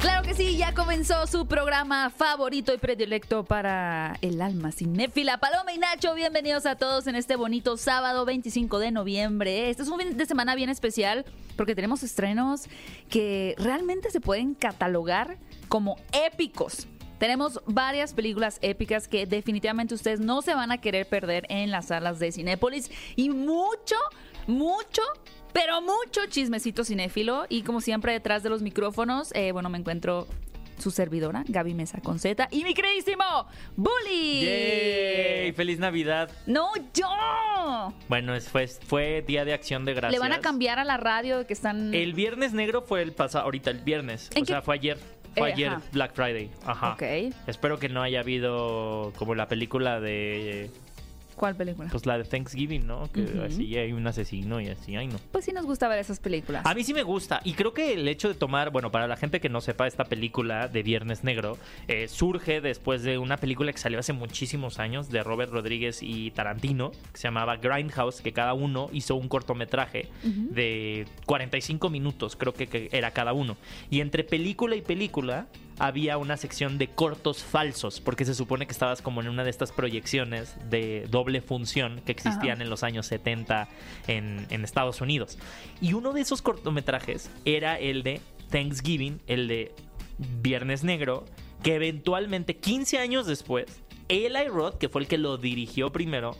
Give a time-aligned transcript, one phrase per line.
[0.00, 5.38] Claro que sí, ya comenzó su programa favorito y predilecto para el alma cinéfila.
[5.38, 9.70] Paloma y Nacho, bienvenidos a todos en este bonito sábado 25 de noviembre.
[9.70, 11.24] Este es un fin de semana bien especial
[11.56, 12.68] porque tenemos estrenos
[13.08, 15.38] que realmente se pueden catalogar
[15.68, 16.86] como épicos.
[17.18, 21.86] Tenemos varias películas épicas que definitivamente ustedes no se van a querer perder en las
[21.86, 23.96] salas de Cinépolis y mucho,
[24.46, 25.02] mucho
[25.56, 30.26] pero mucho chismecito cinéfilo y como siempre detrás de los micrófonos, eh, bueno, me encuentro
[30.78, 33.24] su servidora, Gaby Mesa con Z, y mi queridísimo
[33.76, 34.42] Bully.
[34.44, 35.52] ¡Yay!
[35.52, 36.30] ¡Feliz Navidad!
[36.46, 37.94] ¡No, yo!
[38.08, 40.12] Bueno, es- fue, fue Día de Acción de Gracias.
[40.12, 41.94] Le van a cambiar a la radio que están...
[41.94, 44.30] El Viernes Negro fue el pasado, ahorita el viernes.
[44.34, 44.98] ¿En O sea, fue ayer.
[45.34, 45.82] Fue Eh, ayer ajá.
[45.92, 46.50] Black Friday.
[46.66, 46.92] Ajá.
[46.92, 47.02] Ok.
[47.46, 50.70] Espero que no haya habido como la película de...
[51.36, 51.88] ¿Cuál película?
[51.90, 53.10] Pues la de Thanksgiving, ¿no?
[53.12, 55.18] Que así hay un asesino y así, ay no.
[55.32, 56.64] Pues sí nos gusta ver esas películas.
[56.64, 59.16] A mí sí me gusta y creo que el hecho de tomar, bueno, para la
[59.16, 63.70] gente que no sepa, esta película de Viernes Negro eh, surge después de una película
[63.70, 68.32] que salió hace muchísimos años de Robert Rodríguez y Tarantino, que se llamaba Grindhouse, que
[68.32, 73.56] cada uno hizo un cortometraje de 45 minutos, creo que, que era cada uno.
[73.90, 75.46] Y entre película y película
[75.78, 79.50] había una sección de cortos falsos, porque se supone que estabas como en una de
[79.50, 82.62] estas proyecciones de doble función que existían Ajá.
[82.62, 83.68] en los años 70
[84.06, 85.38] en, en Estados Unidos.
[85.80, 89.74] Y uno de esos cortometrajes era el de Thanksgiving, el de
[90.42, 91.24] Viernes Negro,
[91.62, 93.66] que eventualmente, 15 años después,
[94.08, 96.36] Eli Roth, que fue el que lo dirigió primero,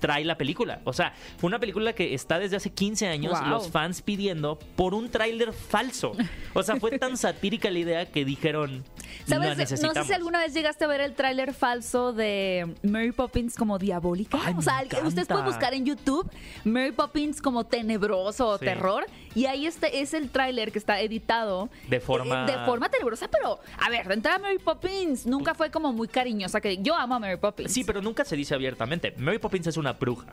[0.00, 0.80] trae la película.
[0.84, 3.48] O sea, fue una película que está desde hace 15 años, Wow.
[3.50, 6.12] los fans pidiendo por un tráiler falso.
[6.54, 8.84] O sea, fue tan satírica la idea que dijeron,
[9.26, 9.80] ¿Sabes?
[9.82, 13.78] No sé si alguna vez llegaste a ver el tráiler falso de Mary Poppins como
[13.78, 14.38] diabólica.
[14.42, 16.30] Ay, o sea, ustedes pueden buscar en YouTube
[16.64, 18.64] Mary Poppins como tenebroso o Sí.
[18.64, 19.04] terror.
[19.38, 21.68] Y ahí este es el tráiler que está editado.
[21.88, 25.70] De forma- eh, De forma tenebrosa, pero a ver, de entrada Mary Poppins nunca fue
[25.70, 26.60] como muy cariñosa.
[26.60, 27.70] que Yo amo a Mary Poppins.
[27.72, 29.14] Sí, pero nunca se dice abiertamente.
[29.16, 30.26] Mary Poppins es una bruja.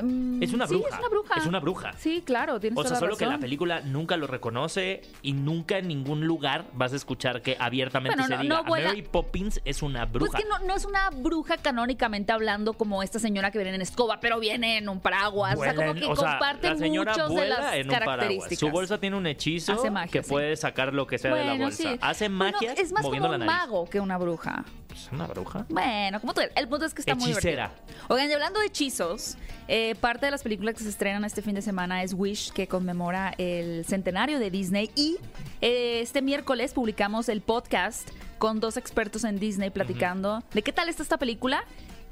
[0.00, 0.88] Mm, Es una sí, bruja.
[0.88, 1.34] es una bruja.
[1.36, 1.92] Es una bruja.
[1.98, 5.32] Sí, claro, tienes O toda sea, la solo que la película nunca lo reconoce y
[5.32, 8.88] nunca en ningún lugar vas a escuchar que abiertamente Bueno, se no- diga no vuela-
[8.88, 10.30] Mary Poppins es una bruja.
[10.32, 13.82] Pues que no, no es una bruja canónicamente hablando como esta señora que viene en
[13.82, 15.56] escoba, pero viene en un paraguas.
[15.58, 17.74] o sea, como Vuela en- que o sea, comparte la señora muchos de vuela las
[17.74, 18.16] en un paraguas.
[18.16, 18.58] características.
[18.58, 20.30] Su bolsa tiene un hechizo magia, que sí.
[20.30, 21.82] puede sacar lo que sea de la bolsa.
[21.92, 21.98] sí.
[22.00, 23.60] Hace magia es más moviendo como la un nariz.
[23.68, 24.64] mago que una bruja.
[24.92, 25.66] ¿Es una bruja?
[25.68, 26.40] Bueno, como tú.
[26.54, 27.68] El punto es que está muy divertido.
[28.08, 29.36] Oigan, y hablando de hechizos,
[29.68, 32.66] eh, parte de las películas que se estrenan este fin de semana es Wish, que
[32.66, 34.90] conmemora el centenario de Disney.
[34.94, 35.16] Y
[35.60, 38.08] eh, este miércoles publicamos el podcast
[38.38, 41.64] con dos expertos en Disney platicando de qué tal está esta película.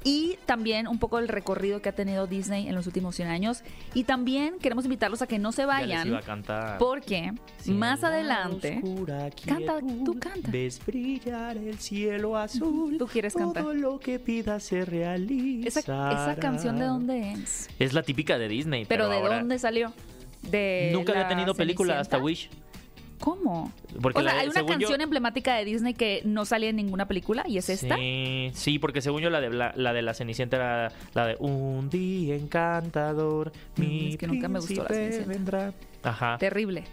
[0.03, 3.61] Y también un poco el recorrido que ha tenido Disney en los últimos 100 años.
[3.93, 6.07] Y también queremos invitarlos a que no se vayan.
[6.07, 6.77] iba a cantar.
[6.79, 8.81] Porque Si más adelante.
[8.83, 10.49] oscura Canta, tú canta.
[10.51, 12.97] Ves brillar el cielo azul.
[12.97, 13.75] Tú quieres Todo cantar.
[13.75, 15.67] lo que pidas se realiza.
[15.67, 17.69] Esa, esa canción de dónde es?
[17.77, 18.85] Es la típica de Disney.
[18.85, 19.93] Pero, Pero, ¿de ahora dónde salió?
[20.41, 22.17] De Nunca había tenido película hasta?
[22.17, 22.49] Wish.
[23.21, 23.71] ¿Cómo?
[24.01, 26.75] Porque o sea, la hay una yo- canción emblemática de Disney que no sale en
[26.75, 27.95] ninguna película y es esta.
[27.95, 31.35] Sí, sí, porque según yo la de la, la de la Cenicienta era la de
[31.39, 35.29] Un día encantador, Mm, mi es que nunca me gustó la Cenicienta.
[35.29, 35.73] vendrá.
[36.03, 36.37] Ajá.
[36.39, 36.83] Terrible.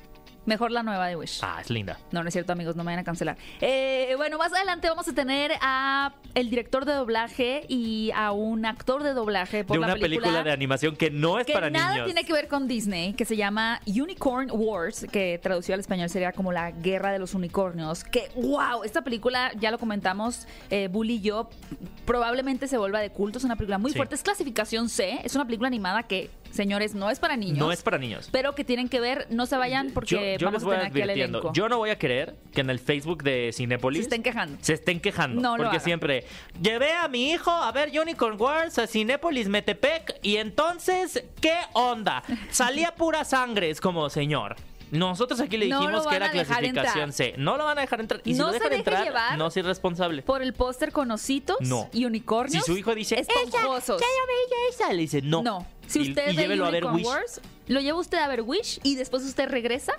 [0.48, 1.40] Mejor la nueva de Wish.
[1.42, 1.98] Ah, es linda.
[2.10, 3.36] No, no es cierto, amigos, no me vayan a cancelar.
[3.60, 8.64] Eh, bueno, más adelante vamos a tener a el director de doblaje y a un
[8.64, 11.68] actor de doblaje por de la una película, de animación que no es que para
[11.68, 12.06] nada niños.
[12.06, 16.32] tiene que ver con Disney, que se llama Unicorn Wars, que traducido al español sería
[16.32, 18.02] como la guerra de los unicornios.
[18.04, 21.50] Que, wow, esta película, ya lo comentamos, eh, Bully y yo,
[22.06, 23.36] probablemente se vuelva de culto.
[23.38, 23.96] Es una película muy Sí.
[23.98, 27.58] fuerte, es clasificación C, es una película animada que, señores, no es para niños.
[27.58, 28.28] No es para niños.
[28.32, 30.78] Pero que tienen que ver, no se vayan porque yo yo vamos les voy a
[30.78, 31.38] tener aquí al advirtiendo.
[31.38, 31.52] elenco.
[31.54, 34.58] Yo no voy a querer que en el Facebook de Cinépolis Se estén quejando.
[34.60, 35.40] se estén quejando.
[35.40, 36.24] No porque siempre
[36.60, 42.22] llevé a mi hijo a ver Unicorn Wars a Cinépolis Metepec y entonces, ¿qué onda?
[42.50, 43.70] Salía pura sangre.
[43.70, 44.56] Es como, señor.
[44.90, 47.12] Nosotros aquí le No dijimos que era clasificación.
[47.12, 47.34] C.
[47.36, 48.20] No lo van a dejar entrar.
[48.24, 50.22] Y si No lo se dejan deje entrar, llevar no es irresponsable.
[50.22, 51.88] Por el póster con ositos No.
[51.92, 52.64] y unicornios.
[52.64, 54.00] Si su hijo dice, esponjosos.
[54.00, 55.42] "Esa, ya yo veía esa, le dice, no.
[55.42, 55.66] No.
[55.86, 57.06] Si Y- usted y, llévelo a ver Wish.
[57.06, 59.92] Wars, lo lleva usted a ver Wish y después usted regresa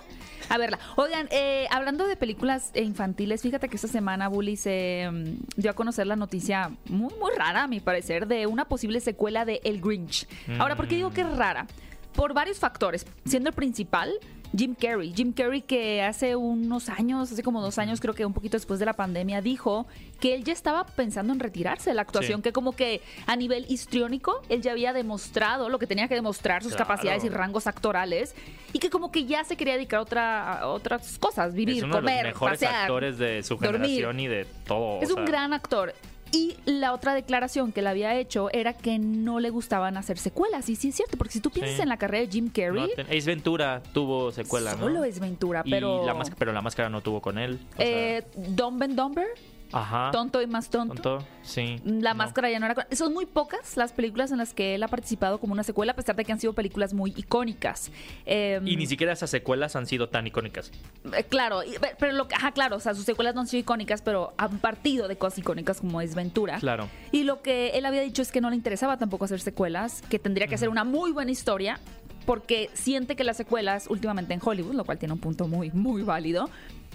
[0.48, 0.78] a verla.
[0.96, 5.70] Oigan, eh, hablando de películas eh, infantiles, fíjate que esta semana Bully se mm, dio
[5.72, 9.60] a conocer la noticia muy, muy rara, a mi parecer, de una posible secuela de
[9.64, 10.26] El Grinch.
[10.60, 11.66] Ahora, ¿por qué digo que es rara?
[12.14, 14.12] Por varios factores, siendo el principal
[14.56, 15.12] Jim Carrey.
[15.14, 18.80] Jim Carrey que hace unos años, hace como dos años, creo que un poquito después
[18.80, 19.86] de la pandemia, dijo
[20.18, 22.42] que él ya estaba pensando en retirarse de la actuación, Sí.
[22.42, 26.62] que como que a nivel histriónico él ya había demostrado lo que tenía que demostrar,
[26.62, 26.88] sus Claro.
[26.88, 28.34] capacidades y rangos actorales,
[28.72, 31.82] y que como que ya se quería dedicar a, otra, a otras cosas, vivir, es
[31.84, 32.82] uno de comer, los mejores pasear.
[32.82, 33.72] actores de su dormir.
[33.82, 34.78] generación y de todo.
[34.98, 35.94] o Es un gran actor.
[36.32, 40.68] Y la otra declaración que le había hecho era que no le gustaban hacer secuelas.
[40.68, 41.82] Y sí es cierto, porque si tú piensas Sí.
[41.82, 44.78] en la carrera de Jim no Carrey, Ace Ventura tuvo secuela, ¿no?
[44.82, 46.06] solo es Ventura, Y pero...
[46.06, 47.58] la pero la máscara no tuvo con él.
[47.74, 47.86] o sea,
[48.18, 49.26] eh, Dumb and Dumber,
[49.72, 50.10] ajá.
[50.12, 50.94] Tonto y más tonto.
[50.94, 51.76] Tonto, sí.
[51.84, 52.18] La no.
[52.18, 52.86] máscara ya no era.
[52.92, 55.96] Son muy pocas las películas en las que él ha participado como una secuela, a
[55.96, 57.90] pesar de que han sido películas muy icónicas.
[58.26, 60.70] Eh, Y ni siquiera esas secuelas han sido tan icónicas.
[61.16, 63.60] Eh, Claro, y- pero lo que, ajá, claro, o sea, sus secuelas no han sido
[63.60, 66.58] icónicas, pero han partido de cosas icónicas como es Ventura.
[66.58, 66.88] Claro.
[67.12, 70.18] Y lo que él había dicho es que no le interesaba tampoco hacer secuelas, que
[70.18, 71.78] tendría que hacer una muy buena historia,
[72.26, 76.02] porque siente que las secuelas últimamente en Hollywood, lo cual tiene un punto muy, muy
[76.02, 76.50] válido,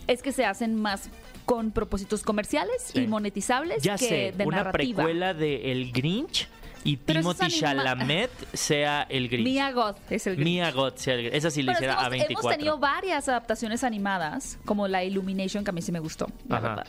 [0.07, 1.09] es que se hacen más
[1.45, 3.01] con propósitos comerciales Sí.
[3.01, 5.03] y monetizables Ya que sé, de una narrativa.
[5.03, 6.47] precuela de El Grinch
[6.83, 9.43] y Pero Timothy Chalamet sea el Grinch.
[9.45, 10.45] Mia Goth es el Grinch.
[10.53, 11.35] Mia Goth sea el Grinch.
[11.35, 12.47] Esa sí le hiciera a hemos, 24.
[12.49, 16.57] hemos tenido varias adaptaciones animadas, como la Illumination, que a mí sí me gustó, la
[16.57, 16.67] Ajá.
[16.69, 16.87] verdad.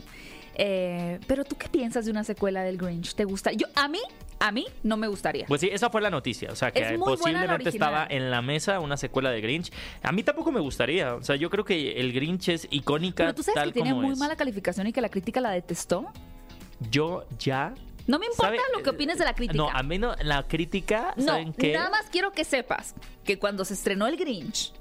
[0.58, 3.14] Eh, pero tú qué piensas de una secuela del Grinch?
[3.14, 3.52] ¿Te gusta?
[3.52, 4.00] Yo, a mí,
[4.38, 5.44] a mí no me gustaría.
[5.46, 6.50] Pues sí, esa fue la noticia.
[6.50, 9.70] O sea, que Es posiblemente estaba en la mesa una secuela de Grinch.
[10.02, 11.14] A mí tampoco me gustaría.
[11.14, 13.94] O sea, yo creo que el Grinch es icónica pero tú sabes tal que tiene
[13.94, 14.18] muy es.
[14.18, 16.06] mala calificación y que la crítica la detestó.
[16.90, 17.74] Yo ya.
[18.06, 18.58] No me importa ¿sabe?
[18.76, 19.56] lo que opines de la crítica.
[19.56, 21.72] No, a mí no, la crítica, No, ¿saben qué?
[21.72, 22.94] nada más quiero que sepas
[23.24, 24.72] que cuando se estrenó el Grinch,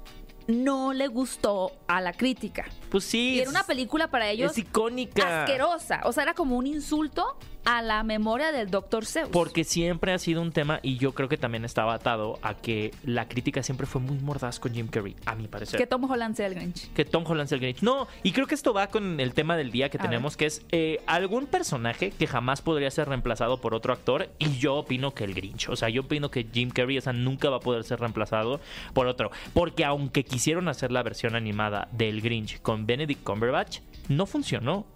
[0.48, 2.66] no le gustó a la crítica.
[2.90, 3.34] Pues sí.
[3.34, 5.42] Y era una película para ellos Es icónica.
[5.42, 6.00] asquerosa.
[6.04, 7.36] O sea, era como un insulto
[7.66, 9.04] a la memoria del Dr.
[9.04, 9.28] Seuss.
[9.30, 12.92] Porque siempre ha sido un tema y yo creo que también estaba atado a que
[13.04, 15.76] la crítica siempre fue muy mordaz con Jim Carrey, a mi parecer.
[15.76, 16.92] que Tom Holland sea el Grinch.
[16.92, 17.82] que Tom Holland sea el Grinch.
[17.82, 20.46] No, y creo que esto va con el tema del día que A tenemos, que
[20.46, 24.28] es eh, algún personaje que jamás podría ser reemplazado por otro actor.
[24.38, 25.68] Y yo opino que el Grinch.
[25.68, 28.60] O sea, yo opino que Jim Carrey, esa nunca va a poder ser reemplazado
[28.94, 29.32] por otro.
[29.52, 34.86] Porque aunque quisieron hacer la versión animada del Grinch con Benedict Cumberbatch, no funcionó.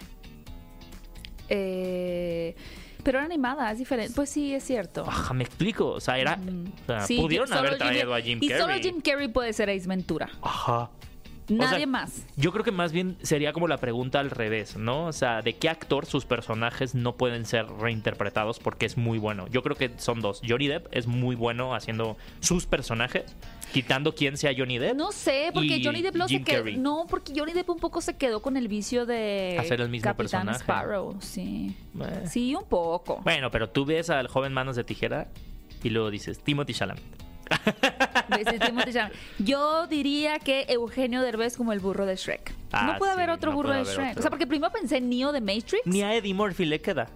[1.50, 2.54] Eh,
[3.02, 4.12] pero era animada, es diferente.
[4.14, 5.04] Pues sí, es cierto.
[5.06, 5.88] Ajá, me explico.
[5.88, 6.38] O sea, era.
[6.82, 8.60] o sea, Sí, pudieron haber Jim- traído a Jim y Carrey.
[8.62, 10.28] solo Jim Carrey puede ser Ace Ventura.
[10.42, 10.90] Ajá.
[11.50, 12.24] Nadie sea, más.
[12.36, 15.06] Yo creo que más bien sería como la pregunta al revés, ¿no?
[15.06, 19.46] O sea, ¿de qué actor sus personajes no pueden ser reinterpretados porque es muy bueno?
[19.48, 20.40] Yo creo que son dos.
[20.46, 23.24] Johnny Depp es muy bueno haciendo sus personajes,
[23.72, 24.96] quitando quién sea Johnny Depp.
[24.96, 26.58] No sé, porque Johnny Depp lo se Jim quedó.
[26.58, 26.76] Carrey.
[26.76, 30.04] No, porque Johnny Depp un poco se quedó con el vicio de Hacer el mismo
[30.04, 30.58] Capitán personaje.
[30.60, 31.76] Sparrow, sí.
[32.00, 32.24] Eh.
[32.26, 33.20] Sí, un poco.
[33.24, 35.28] Bueno, pero tú ves al joven Manos de Tijera
[35.82, 37.02] y luego dices Timothy Chalamet.
[39.38, 42.52] Yo diría que Eugenio Derbez como el burro de Shrek.
[42.72, 44.10] Ah, no puede sí, haber otro no burro puede de haber Shrek.
[44.10, 44.20] otro.
[44.20, 45.86] O sea, porque primero pensé en Neo de Matrix.
[45.86, 47.08] Ni a Eddie Murphy le queda.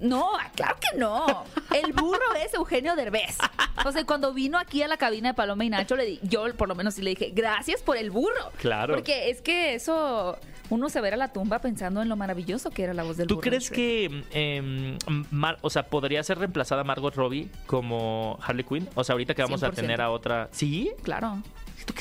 [0.00, 1.44] No, claro que no.
[1.74, 3.38] El burro es Eugenio Derbez.
[3.84, 6.52] O sea, cuando vino aquí a la cabina de Paloma y Nacho, le di, yo
[6.56, 8.52] por lo menos sí le dije, gracias por el burro.
[8.58, 8.94] Claro.
[8.94, 10.36] Porque es que eso,
[10.70, 13.26] uno se ve a la tumba pensando en lo maravilloso que era la voz del
[13.26, 13.44] ¿Tú burro.
[13.44, 14.98] de crees que, em,
[15.30, 18.88] Mar- o sea, podría ser reemplazada Margot Robbie como Harley Quinn?
[18.94, 19.74] O sea, ahorita que vamos a 100%.
[19.74, 20.48] tener a otra.
[20.52, 20.90] ¿Sí?
[21.02, 21.42] Claro.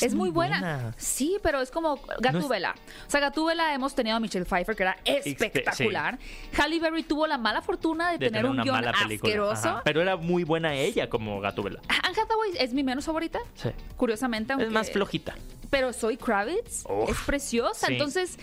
[0.01, 0.93] Es muy buena.
[0.97, 2.75] Sí, pero es como Gatúbela.
[3.07, 6.17] O sea, Gatúbela hemos tenido a Michelle Pfeiffer, que era espectacular.
[6.57, 9.69] Halle Berry tuvo la mala fortuna de, de tener, un una guion asqueroso.
[9.69, 9.81] Ajá.
[9.83, 11.79] Pero era muy buena ella como Gatúbela.
[12.03, 13.69] Anne Hathaway es mi menos favorita, Sí.
[13.97, 14.53] curiosamente.
[14.53, 14.67] Aunque...
[14.67, 15.35] Es más flojita.
[15.69, 17.87] Pero Zoe Kravitz Uf, es preciosa.
[17.87, 17.93] sí.
[17.93, 18.37] Entonces,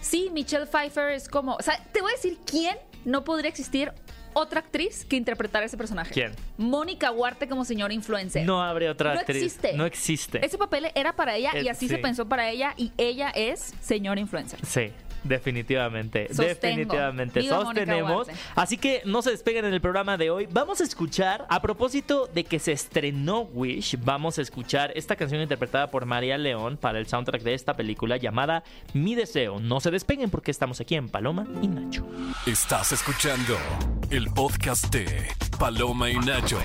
[0.00, 1.54] sí, Michelle Pfeiffer es como.
[1.56, 3.92] O sea, te voy a decir quién no podría existir
[4.34, 6.12] otra actriz que interpretara ese personaje.
[6.12, 6.32] ¿Quién?
[6.58, 8.44] Mónica Huarte como señora influencer.
[8.46, 9.42] No habría otra No actriz.
[9.42, 9.72] existe.
[9.74, 10.44] No existe.
[10.44, 11.94] Ese papel era para ella y Es- así sí.
[11.94, 14.58] se pensó para ella y ella es señora influencer.
[14.64, 14.90] Sí.
[15.24, 16.48] Definitivamente, Sostengo.
[16.48, 18.28] definitivamente sostenemos.
[18.54, 20.48] Así que no se despeguen en el programa de hoy.
[20.50, 25.40] Vamos a escuchar, a propósito de que se estrenó Wish, vamos a escuchar esta canción
[25.40, 28.62] interpretada por María León para el soundtrack de esta película llamada
[28.92, 29.60] Mi Deseo.
[29.60, 32.06] No se despeguen porque estamos aquí en Paloma y Nacho.
[32.46, 33.56] Estás escuchando
[34.10, 35.28] el podcast de
[35.58, 36.58] Paloma y Nacho.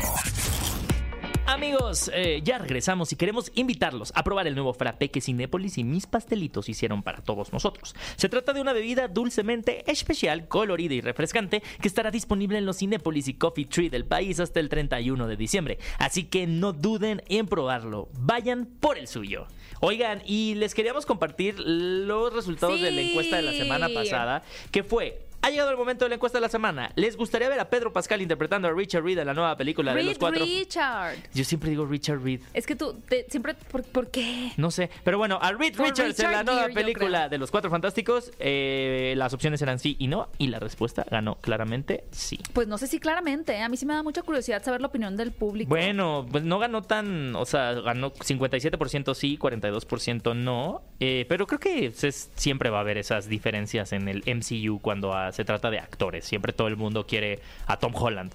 [1.50, 5.84] Amigos, eh, ya regresamos y queremos invitarlos a probar el nuevo frappé que Cinépolis y
[5.84, 7.96] mis pastelitos hicieron para todos nosotros.
[8.18, 12.78] Se trata de una bebida dulcemente especial, colorida y refrescante que estará disponible en los
[12.78, 15.80] Cinépolis y Coffee Tree del país hasta el 31 de diciembre.
[15.98, 18.10] Así que no duden en probarlo.
[18.20, 19.48] Vayan por el suyo.
[19.80, 24.84] Oigan, y les queríamos compartir los resultados de la encuesta de la semana pasada, que
[24.84, 26.92] fue Ha llegado el momento de la encuesta de la semana.
[26.96, 30.04] ¿Les gustaría ver a Pedro Pascal interpretando a Richard Reed en la nueva película de
[30.04, 30.44] los cuatro?
[30.44, 31.16] Richard.
[31.34, 32.42] Yo siempre digo Richard Reed.
[32.54, 33.54] Es que tú te- siempre.
[33.54, 34.52] ¿por, por qué?
[34.58, 37.38] No sé, pero bueno, a Reed Por Richards en la Richard nueva Gere, película de
[37.38, 42.04] los Cuatro Fantásticos, eh, las opciones eran sí y no, y la respuesta ganó claramente
[42.12, 42.40] sí.
[42.54, 43.54] Pues no sé si claramente.
[43.54, 43.62] ¿eh?
[43.62, 45.70] A mí sí me da mucha curiosidad saber la opinión del público.
[45.70, 51.60] Bueno, pues no ganó tan, o sea, ganó 57% sí, 42% no, eh, pero creo
[51.60, 55.80] que es- siempre va a haber esas diferencias en el MCU cuando se trata de
[55.80, 56.26] actores.
[56.26, 58.32] Siempre todo el mundo quiere a Tom Holland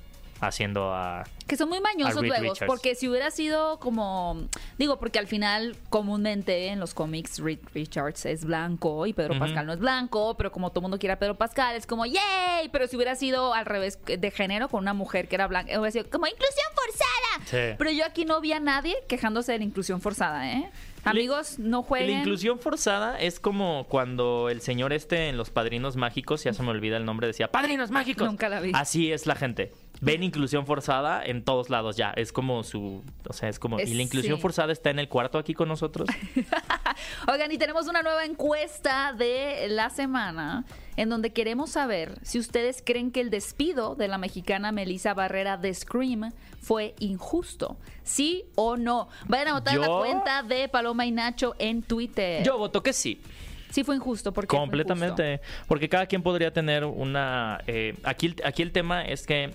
[0.46, 1.24] haciendo a...
[1.46, 2.52] Que son muy mañosos luego.
[2.52, 2.66] Richards.
[2.66, 4.48] Porque si hubiera sido como.
[4.78, 9.38] Digo, porque al final, comúnmente en los cómics, Reed Richards es blanco y Pedro.
[9.38, 10.36] Pascal no es blanco.
[10.38, 12.70] Pero como todo mundo quiere a Pedro Pascal, es como ¡yay!
[12.72, 15.90] Pero si hubiera sido al revés de género con una mujer que era blanca, hubiera
[15.90, 17.44] sido como ¡inclusión forzada!
[17.44, 17.76] Sí.
[17.76, 20.70] Pero yo aquí no vi a nadie quejándose de la inclusión forzada, ¿eh?
[21.04, 22.12] Amigos, no jueguen.
[22.12, 26.62] La inclusión forzada es como cuando el señor este en Los Padrinos Mágicos, ya se
[26.62, 28.26] me olvida el nombre, decía ¡Padrinos Mágicos!
[28.26, 28.72] Nunca la vi.
[28.74, 29.72] Así es la gente.
[30.00, 32.10] Ven inclusión forzada en todos lados ya.
[32.16, 33.02] Es como su...
[33.28, 33.80] O sea, es como...
[33.80, 34.42] ¿Y la inclusión sí.
[34.42, 36.08] forzada está en el cuarto aquí con nosotros?
[37.32, 40.64] Oigan, y tenemos una nueva encuesta de la semana
[40.96, 45.56] en donde queremos saber si ustedes creen que el despido de la mexicana Melissa Barrera
[45.56, 47.76] de Scream fue injusto.
[48.02, 49.08] ¿Sí o no?
[49.26, 52.44] Vayan a votar en la cuenta de Paloma y Nacho en Twitter.
[52.44, 53.20] Yo voto que sí.
[53.70, 55.40] Sí fue injusto porque Completamente.
[55.66, 57.60] Porque cada quien podría tener una...
[57.66, 59.52] eh, aquí, aquí el tema es que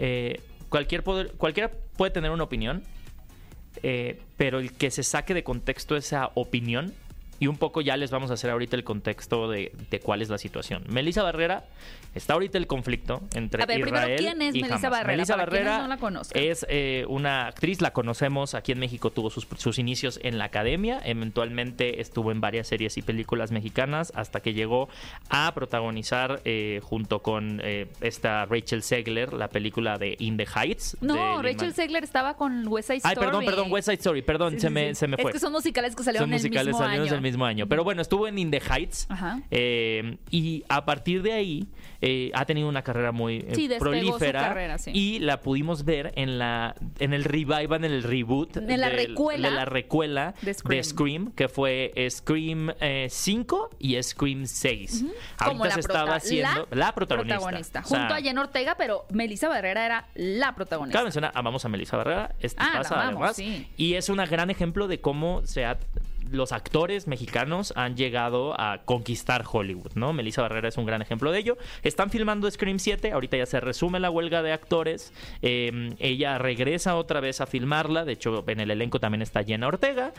[0.00, 2.82] eh, cualquier poder- cualquiera puede tener una opinión,
[3.82, 6.92] eh, pero el que se saque de contexto esa opinión,
[7.40, 10.28] y un poco ya les vamos a hacer ahorita el contexto de, de cuál es
[10.28, 10.84] la situación.
[10.88, 11.64] Melissa Barrera,
[12.14, 14.90] está ahorita el conflicto entre A ver, primero, Israel ¿quién es y Melissa Hamas.
[14.90, 15.16] Barrera?
[15.16, 16.40] Melissa Barrera no la conozcan.
[16.42, 20.44] es eh, una actriz, la conocemos aquí en México, tuvo sus, sus inicios en la
[20.44, 24.88] academia, eventualmente estuvo en varias series y películas mexicanas hasta que llegó
[25.30, 30.96] a protagonizar eh, junto con eh, esta Rachel Segler la película de In the Heights.
[31.00, 33.26] No, Rachel Segler estaba con West Side Ay, Story.
[33.26, 34.94] perdón, perdón, West Side Story, perdón, Sí, se, sí, me, sí.
[34.96, 35.30] se me fue.
[35.30, 37.20] Es que son musicales que salieron Son musicales el mismo salieron año.
[37.30, 37.66] Mismo año.
[37.66, 39.06] Pero bueno, estuvo en In the Heights.
[39.08, 39.40] Ajá.
[39.50, 41.68] eh, y a partir de ahí
[42.00, 44.40] eh, ha tenido una carrera muy eh, Sí, prolífera.
[44.48, 44.90] carrera, sí.
[44.94, 48.56] Y la pudimos ver en la en el revival, en el reboot.
[48.58, 51.32] En la del- recuela De la recuela de de Scream.
[51.32, 55.04] Que fue Scream eh, 5 y Scream 6.
[55.38, 57.36] Como Ahorita la se estaba haciendo la, protagonista.
[57.38, 57.80] protagonista.
[57.80, 61.02] O sea, Junto a Jen Ortega, pero Melissa Barrera era la Cabe protagonista.
[61.02, 63.66] mencionar, amamos a Melissa Barrera, este Ah, la pasa amamos, además, sí.
[63.76, 65.78] y es un gran ejemplo de cómo se ha-
[66.30, 70.12] los actores mexicanos han llegado a conquistar Hollywood, ¿no?
[70.12, 71.58] Melissa Barrera es un gran ejemplo de ello.
[71.82, 76.96] Están filmando Scream 7, ahorita ya se resume la huelga de actores, eh, ella regresa
[76.96, 80.12] otra vez a filmarla, de hecho en el elenco también está Jenna Ortega.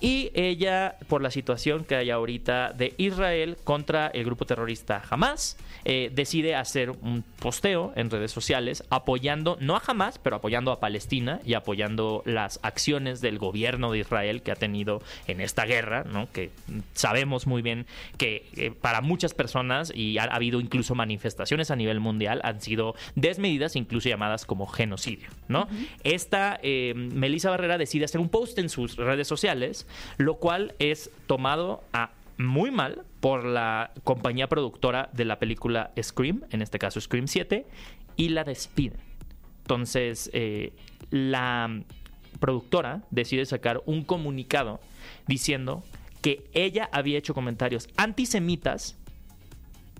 [0.00, 5.56] Y ella, por la situación que hay ahorita de Israel contra el grupo terrorista Hamas,
[5.84, 10.80] eh, decide hacer un posteo en redes sociales apoyando, no a Hamas, pero apoyando a
[10.80, 16.04] Palestina y apoyando las acciones del gobierno de Israel que ha tenido en esta guerra,
[16.04, 16.30] ¿no?
[16.30, 16.50] que
[16.92, 17.86] sabemos muy bien
[18.18, 22.60] que eh, para muchas personas, y ha, ha habido incluso manifestaciones a nivel mundial, han
[22.60, 25.28] sido desmedidas, incluso llamadas como genocidio.
[25.48, 25.68] ¿no?
[26.04, 29.85] Esta eh, Melissa Barrera decide hacer un post en sus redes sociales,
[30.18, 31.82] lo cual es tomado
[32.38, 37.66] muy mal por la compañía productora de la película Scream, en este caso Scream 7,
[38.16, 39.00] y la despiden.
[39.62, 40.72] Entonces, eh,
[41.10, 41.82] la
[42.38, 44.80] productora decide sacar un comunicado
[45.26, 45.82] diciendo
[46.22, 48.96] que ella había hecho comentarios antisemitas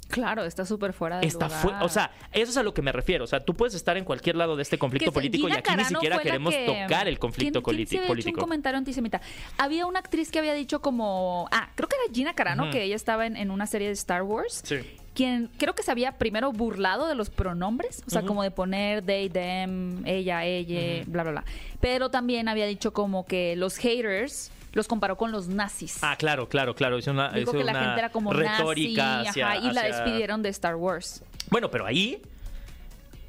[0.09, 1.61] Claro, está súper fuera de Está lugar.
[1.81, 3.25] fu- o sea, eso es a lo que me refiero.
[3.25, 5.59] O sea, tú puedes estar en cualquier lado de este conflicto Que político Gina y
[5.59, 8.41] aquí ni siquiera queremos que- tocar el conflicto ¿Quién, había hecho un político.
[8.41, 9.21] comentario antisemita?
[9.59, 11.49] Había una actriz que había dicho como...
[11.51, 14.23] Ah, creo que era Gina Carano, que ella estaba en, en una serie de Star
[14.23, 14.63] Wars.
[14.65, 14.77] Sí.
[15.15, 19.03] Quien creo que se había primero burlado de los pronombres, o sea, como de poner
[19.03, 21.45] they, them, ella, ella, bla, bla, bla.
[21.81, 25.99] Pero también había dicho como que los haters los comparó con los nazis.
[26.03, 26.99] Ah, claro, claro, claro.
[26.99, 29.73] Es una, Dijo es que la una gente era como retórica nazi, hacia- ajá, y
[29.73, 31.23] la despidieron de Star Wars.
[31.51, 32.21] Bueno, pero ahí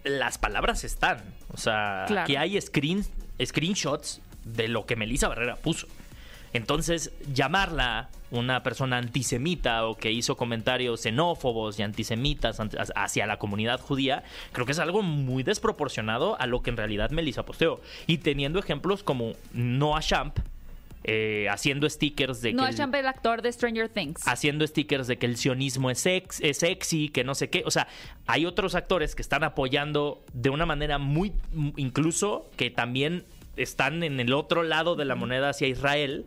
[0.03, 1.24] las palabras están.
[1.53, 2.24] O sea, Claro.
[2.24, 3.06] aquí hay screen,
[3.44, 5.88] screenshots de lo que Melissa Barrera puso.
[6.53, 13.38] Entonces, llamarla una persona antisemita o que hizo comentarios xenófobos y antisemitas ant- hacia la
[13.38, 17.82] comunidad judía, creo que es algo muy desproporcionado a lo que en realidad Melissa posteó.
[18.08, 20.39] Y teniendo ejemplos como Noah Champ,
[21.04, 22.70] eh, haciendo stickers de No que...
[22.70, 24.27] el- Champ, el actor de Stranger Things.
[24.27, 27.63] haciendo stickers de que el sionismo es, es sexy, que no sé qué.
[27.66, 27.88] O sea,
[28.25, 31.34] hay otros actores que están apoyando de una manera muy,
[31.77, 33.24] incluso que también
[33.56, 36.25] están en el otro lado de la moneda hacia Israel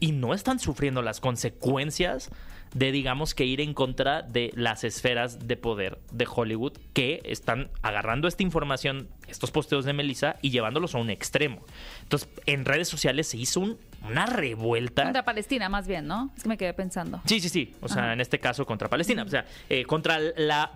[0.00, 2.30] y no están sufriendo las consecuencias
[2.74, 7.68] de digamos que ir en contra de las esferas de poder de Hollywood que están
[7.82, 11.64] agarrando esta información, estos posteos de Melissa y llevándolos a un extremo.
[12.02, 13.76] Entonces, en redes sociales se hizo un-
[14.08, 15.02] una revuelta.
[15.02, 16.30] Contra Palestina, más bien, ¿no?
[16.36, 17.20] Es que me quedé pensando.
[17.26, 17.74] Sí, sí, sí.
[17.80, 18.12] O sea, Ajá.
[18.12, 19.24] en este caso contra Palestina.
[19.24, 20.70] O sea, eh, contra la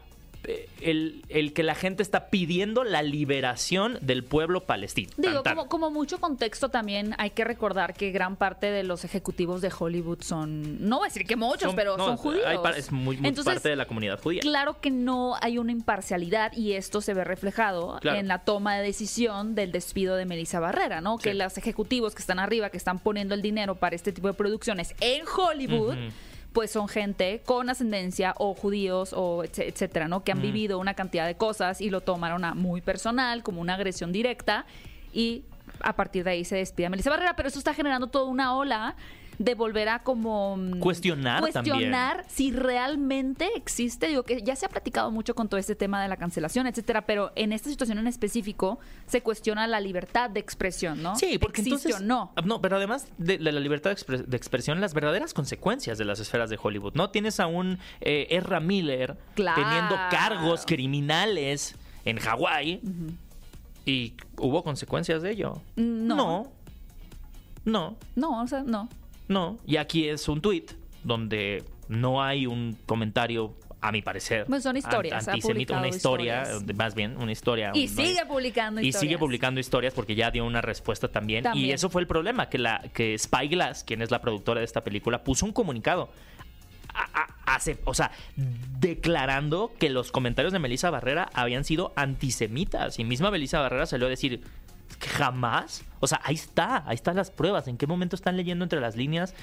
[0.80, 5.10] el, el que la gente está pidiendo la liberación del pueblo palestino.
[5.16, 5.56] Digo, Tan, tan.
[5.56, 9.72] como, como mucho contexto también hay que recordar que gran parte de los ejecutivos de
[9.76, 12.44] Hollywood son, no voy a decir que muchos, Son- pero no, son judíos.
[12.46, 14.40] hay es muy, muy Entonces, parte de la comunidad judía.
[14.40, 18.18] Claro que no hay una imparcialidad y esto se ve reflejado Claro.
[18.18, 21.18] en la toma de decisión del despido de Melissa Barrera, ¿no?
[21.18, 24.34] Que los ejecutivos que están arriba, que están poniendo el dinero para este tipo de
[24.34, 25.96] producciones en Hollywood.
[26.54, 30.22] Pues son gente con ascendencia o judíos o etc- etcétera, ¿no?
[30.24, 30.46] Que han Ujú.
[30.46, 34.64] vivido una cantidad de cosas y lo tomaron a muy personal, como una agresión directa
[35.12, 35.42] y
[35.80, 38.54] a partir de ahí se despide a Melissa Barrera, pero eso está generando toda una
[38.56, 38.94] ola
[39.38, 44.68] de volver a como mm, Cuestionar cuestionar si realmente existe, digo que ya se ha
[44.68, 48.06] platicado mucho con todo este tema de la cancelación, etcétera, pero en esta situación en
[48.06, 51.16] específico se cuestiona la libertad de expresión, ¿no?
[51.16, 52.00] Sí, porque ¿Existe entonces...
[52.02, 52.32] o no?
[52.36, 55.98] Ah, No, pero además de, de la libertad de, expres- de expresión, las verdaderas consecuencias
[55.98, 57.10] de las esferas de Hollywood, ¿no?
[57.10, 59.62] Tienes a un eh, Ezra Miller Claro.
[59.62, 61.74] teniendo cargos criminales
[62.04, 62.80] en Hawái
[63.86, 65.60] y hubo consecuencias de ello.
[65.76, 66.14] No.
[66.14, 66.52] No.
[67.64, 67.96] No.
[68.14, 68.88] No, o sea, no.
[69.28, 69.58] No.
[69.66, 70.66] Y aquí es un tweet
[71.02, 74.46] donde no hay un comentario, a mi parecer.
[74.46, 76.76] Pues son historias, antisemita, una historia, historias.
[76.76, 77.70] más bien, una historia.
[77.74, 79.00] Y un- sigue publicando y historias.
[79.00, 81.44] sigue publicando historias porque ya dio una respuesta también.
[81.52, 84.82] Y eso fue el problema, que la que Spyglass, quien es la productora de esta
[84.82, 86.08] película, puso un comunicado.
[86.96, 88.12] a- a- hace- o sea,
[88.78, 92.98] declarando que los comentarios de Melissa Barrera habían sido antisemitas.
[92.98, 94.40] Y misma Melissa Barrera salió a decir
[95.08, 95.84] jamás.
[96.00, 97.68] O sea, ahí está, ahí están las pruebas.
[97.68, 99.34] ¿En qué momento están leyendo entre las líneas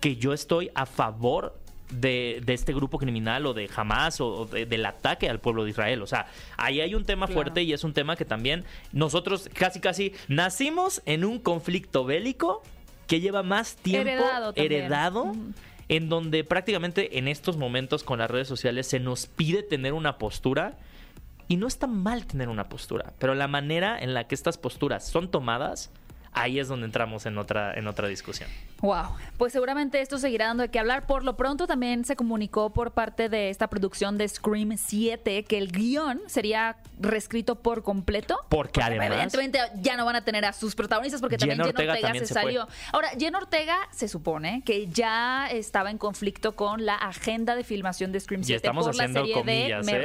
[0.00, 1.58] que yo estoy a favor
[1.90, 5.62] de, de este grupo criminal o de Hamas o, o de- del ataque al pueblo
[5.64, 6.02] de Israel.
[6.02, 6.26] O sea,
[6.56, 7.42] ahí hay un tema Claro.
[7.42, 12.62] fuerte y es un tema que también nosotros casi casi nacimos en un conflicto bélico
[13.06, 14.24] que lleva más tiempo
[14.56, 15.32] Heredado
[15.88, 20.18] en donde prácticamente en estos momentos con las redes sociales se nos pide tener una
[20.18, 20.76] postura
[21.48, 25.06] y no está mal tener una postura, pero la manera en la que estas posturas
[25.06, 25.90] son tomadas,
[26.32, 28.48] ahí es donde entramos en otra, en otra discusión.
[28.82, 29.06] Wow,
[29.38, 31.06] pues seguramente esto seguirá dando de qué hablar.
[31.06, 35.56] Por lo pronto también se comunicó por parte de esta producción de Scream 7 que
[35.56, 38.38] el guion sería reescrito por completo.
[38.50, 41.74] Porque además- Evidentemente ya no van a tener a sus protagonistas porque también Jenna Jen
[41.74, 42.68] Ortega, Ortega también se, salió.
[42.92, 48.12] Ahora, Jen Ortega se supone que ya estaba en conflicto con la agenda de filmación
[48.12, 49.96] de Scream Y 7 estamos por la haciendo serie comillas, de ¿eh?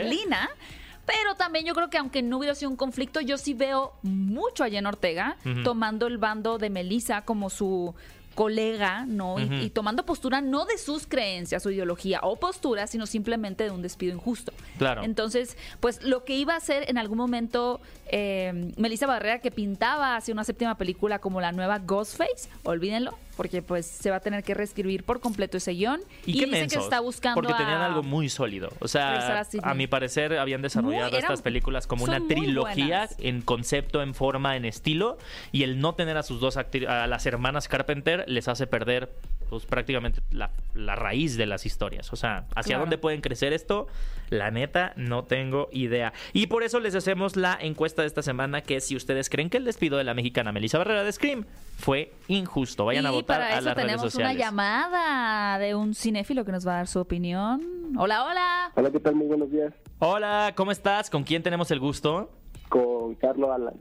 [1.06, 4.64] Pero también yo creo que aunque no hubiera sido un conflicto, yo sí veo mucho
[4.64, 7.94] a Jen Ortega tomando el bando de Melissa como su
[8.36, 9.38] colega, ¿no?
[9.40, 13.82] Y, tomando postura no de sus creencias o ideología o postura, sino simplemente de un
[13.82, 14.54] despido injusto.
[14.78, 15.04] Claro.
[15.04, 20.16] Entonces, pues lo que iba a hacer en algún momento eh, Melissa Barrera, que pintaba
[20.16, 24.43] hacia una séptima película como la nueva Ghostface, olvídenlo, porque pues se va a tener
[24.43, 25.99] que reescribir por completo ese guion.
[26.27, 28.69] Y, Y, qué dice mensos, que está buscando Porque tenían algo muy sólido.
[28.80, 33.41] O sea, a mi parecer habían desarrollado Muy- eran- estas películas como una trilogía en
[33.41, 35.17] concepto, en forma, en estilo.
[35.51, 39.12] Y el no tener a sus dos a las hermanas Carpenter les hace perder
[39.49, 42.13] pues prácticamente la, la raíz de las historias.
[42.13, 42.82] O sea, hacia Claro.
[42.82, 43.88] dónde pueden crecer esto,
[44.32, 46.13] la neta, no tengo idea.
[46.34, 49.50] Y por eso les hacemos la encuesta de esta semana, que es si ustedes creen
[49.52, 51.46] que el despido de la mexicana Melissa Barrera de Scream
[51.78, 52.86] fue injusto.
[52.86, 54.38] Vayan y a votar para a eso las redes tenemos una sociales.
[54.38, 57.62] llamada de un cinéfilo que nos va a dar su opinión.
[57.98, 58.72] Hola, hola.
[58.76, 59.15] Hola, ¿qué tal?
[59.15, 59.74] Muy buenos días.
[60.00, 61.10] Hola, ¿cómo estás?
[61.10, 62.32] ¿Con quién tenemos el gusto?
[62.70, 63.74] Con Carlos Alan.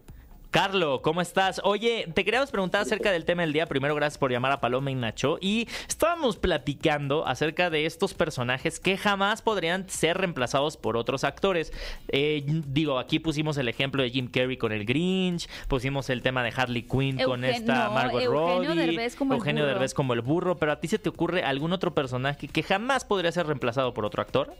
[0.50, 1.60] Carlo, ¿cómo estás?
[1.62, 3.66] Oye, te queríamos preguntar acerca del tema del día.
[3.66, 5.38] Primero, gracias por llamar a Paloma y Nacho.
[5.40, 11.72] Y estábamos platicando acerca de estos personajes que jamás podrían ser reemplazados por otros actores.
[12.08, 16.42] Eh, digo, aquí pusimos el ejemplo de Jim Carrey con el Grinch, pusimos el tema
[16.42, 19.66] de Harley Quinn con esta no, Margot Eugenio Robbie, Derbez como Eugenio.
[19.66, 20.56] Derbez como el burro.
[20.56, 24.04] Pero a ti se te ocurre algún otro personaje que jamás podría ser reemplazado por
[24.04, 24.52] otro actor?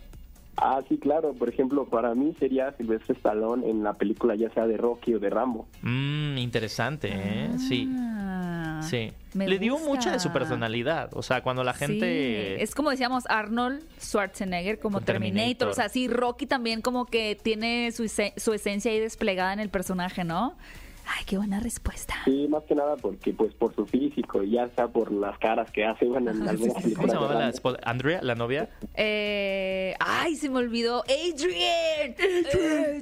[0.63, 1.33] Ah, sí, claro.
[1.33, 5.19] Por ejemplo, para mí sería Silvestre Stallone en la película ya sea de Rocky o
[5.19, 5.67] de Rambo.
[5.83, 7.51] Mmm, interesante, ¿eh?
[7.59, 7.89] Sí.
[7.97, 9.13] Ah, Sí.
[9.35, 11.11] me Le dio mucha de su personalidad.
[11.15, 12.57] O sea, cuando la gente.
[12.57, 15.37] Sí, Es como decíamos Arnold Schwarzenegger como Terminator.
[15.39, 15.69] Terminator.
[15.69, 19.69] O sea, sí, Rocky también como que tiene su, su esencia ahí desplegada en el
[19.71, 20.57] personaje, ¿no?
[21.13, 22.15] Ay, qué buena respuesta.
[22.25, 25.71] Sí, más que nada porque, pues, por su físico y ya sea por las caras
[25.73, 27.15] que hace, bueno, en algunas ¿Cómo se películas.
[27.15, 27.79] llamaba la esposa?
[27.83, 28.69] ¿Andrea, la novia?
[28.95, 31.03] Eh, ay, se me olvidó.
[31.05, 32.15] Adrian.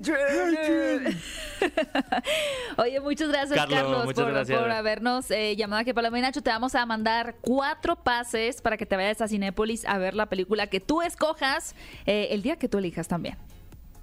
[0.00, 1.18] Adrian.
[2.78, 4.58] Oye, muchas gracias, Carlos, Carlos, muchas por, gracias.
[4.60, 6.42] por habernos eh, llamado aquí a Paloma y Nacho.
[6.42, 10.26] Te vamos a mandar cuatro pases para que te vayas a Cinépolis a ver la
[10.26, 11.74] película que tú escojas
[12.06, 13.36] eh, el día que tú elijas también.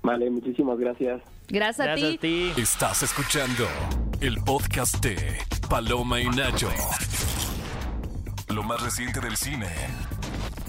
[0.04, 1.22] Vale, muchísimas gracias.
[1.50, 2.54] Gracias, Gracias a ti.
[2.58, 3.68] Estás escuchando
[4.20, 5.38] el podcast de
[5.70, 6.70] Paloma y Nacho.
[8.50, 9.68] Lo más reciente del cine.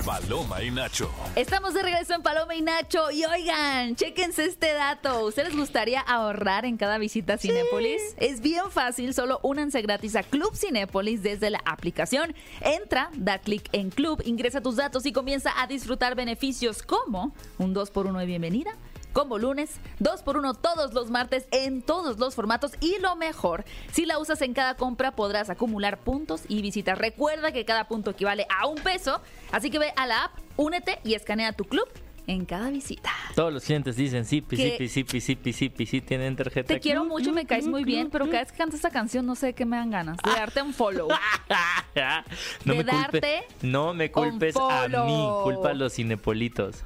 [0.05, 1.11] Paloma y Nacho.
[1.35, 3.11] Estamos de regreso en Paloma y Nacho.
[3.11, 5.25] Y oigan, chéquense este dato.
[5.25, 8.15] ¿Ustedes les gustaría ahorrar en cada visita a Cinépolis?
[8.19, 12.35] Es bien fácil, solo únanse gratis a Club Cinépolis desde la aplicación.
[12.61, 17.75] Entra, da clic en Club, ingresa tus datos y comienza a disfrutar beneficios como un
[17.75, 18.77] 2x1 de bienvenida.
[19.17, 24.19] Combo lunes, 2x1 todos los martes en todos los formatos y lo mejor, si la
[24.19, 26.99] usas en cada compra podrás acumular puntos y visitas.
[26.99, 30.99] Recuerda que cada punto equivale a un peso, así que ve a la app, únete
[31.03, 31.89] y escanea tu club
[32.27, 33.11] en cada visita.
[33.35, 36.75] Todos los clientes dicen sí, pi, sí, sí, sí, sí, pi, sí, tienen tarjeta.
[36.75, 39.35] Te quiero mucho me caes muy bien, pero cada vez que cantas esta canción no
[39.35, 41.09] sé qué me dan ganas de darte un follow.
[42.67, 46.85] no de me culpe- darte no me culpes a mí, culpa a los cinepolitos.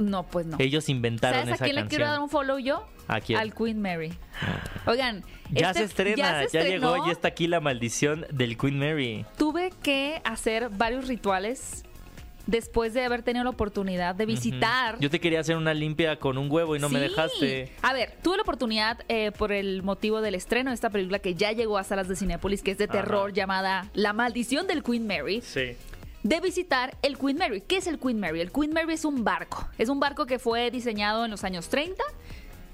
[0.00, 0.56] No, pues no.
[0.58, 2.86] Ellos inventaron ¿Sabes a esa quién le quiero dar un follow yo?
[3.06, 3.38] ¿A quién?
[3.38, 4.12] Al Queen Mary.
[4.86, 7.06] Oigan, Ya este- se estrena, ya, se llegó, estrenó.
[7.06, 9.24] ya está aquí la maldición del Queen Mary.
[9.36, 11.84] tuve que hacer varios rituales
[12.46, 14.98] después de haber tenido la oportunidad de visitar.
[14.98, 17.70] Yo te quería hacer una limpia con un huevo y no me dejaste.
[17.82, 21.34] A ver, tuve la oportunidad eh, por el motivo del estreno de esta película que
[21.34, 22.92] ya llegó a salas de Cinépolis, que es de Ajá.
[22.94, 25.76] terror, llamada La maldición del Queen Mary, Sí.
[26.22, 27.62] De visitar el Queen Mary.
[27.62, 28.40] ¿Qué es el Queen Mary?
[28.40, 29.66] El Queen Mary es un barco.
[29.78, 32.02] Es un barco que fue diseñado en los años 30.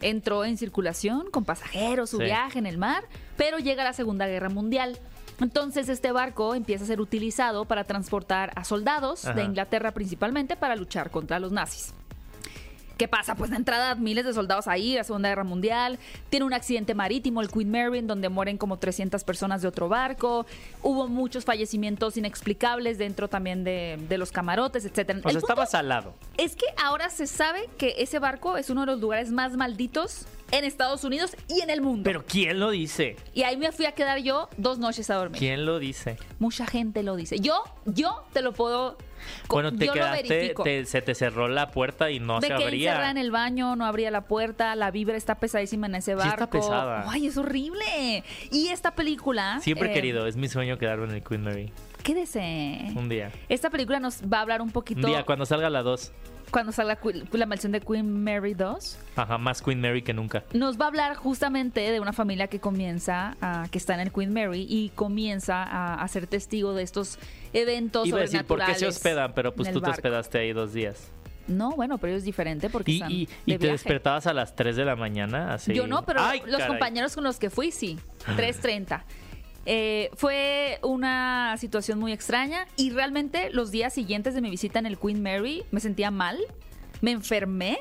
[0.02, 2.24] Entró en circulación con pasajeros, su Sí.
[2.24, 3.04] viaje en el mar,
[3.37, 4.98] pero llega la Segunda Guerra Mundial.
[5.40, 9.44] Entonces este barco empieza a ser utilizado para transportar a soldados de.
[9.44, 11.94] Inglaterra principalmente para luchar contra los nazis.
[12.96, 13.35] ¿Qué pasa?
[13.35, 15.98] Pues de entrada miles de soldados ahí, la Segunda Guerra Mundial.
[16.30, 19.88] Tiene un accidente marítimo, el Queen Mary, en donde mueren como 300 personas de otro
[19.88, 20.46] barco.
[20.82, 25.20] Hubo muchos fallecimientos inexplicables dentro también de, de los camarotes, etcétera.
[25.24, 26.14] O sea, estaba salado.
[26.38, 30.26] es que ahora se sabe que ese barco es uno de los lugares más malditos
[30.52, 32.04] en Estados Unidos y en el mundo.
[32.04, 33.16] Pero ¿quién lo dice?
[33.35, 35.38] y ahí me fui a quedar yo dos noches a dormir.
[35.38, 36.16] ¿Quién lo dice?
[36.38, 37.40] Mucha gente lo dice.
[37.40, 38.96] Yo, yo te lo puedo.
[39.49, 40.62] Bueno, te yo lo quedaste, verifico.
[40.62, 42.91] te- se te cerró la puerta y no me se quedé abría.
[42.91, 46.19] encerrada en el baño, no abría la puerta, la vibra está pesadísima en ese Sí
[46.19, 46.51] está barco.
[46.51, 47.05] pesada.
[47.09, 48.25] Ay, es horrible.
[48.51, 49.59] Y esta película.
[49.61, 51.73] Siempre eh, querido, es mi sueño quedarme en el Queen Mary.
[52.03, 52.93] Quédese.
[52.95, 53.31] Un día.
[53.49, 56.12] Esta película nos va a hablar un Un poquito día, cuando salga la 2.
[56.50, 56.98] Cuando salga
[57.32, 58.98] la maldición de Queen Mary 2.
[59.16, 60.44] Ajá, más Queen Mary que nunca.
[60.52, 64.12] Nos va a hablar justamente de una familia que comienza, a, que está en el
[64.12, 67.18] Queen Mary y comienza a, a ser testigo de estos
[67.52, 69.32] eventos Iba a decir, ¿por qué se sobrenaturales hospedan?
[69.35, 71.11] Pero pues tú te hospedaste ahí dos días.
[71.48, 73.72] No, bueno, pero es diferente porque Y, están y, de y te viaje.
[73.72, 75.72] despertabas a las 3 de la mañana, así.
[75.74, 76.66] Yo no, pero Ay, los caray.
[76.68, 77.98] compañeros con los que fui, sí.
[78.37, 79.02] 3.30.
[79.66, 84.87] Eh, fue una situación muy extraña y realmente los días siguientes de mi visita en
[84.87, 86.38] el Queen Mary me sentía mal,
[87.00, 87.81] me enfermé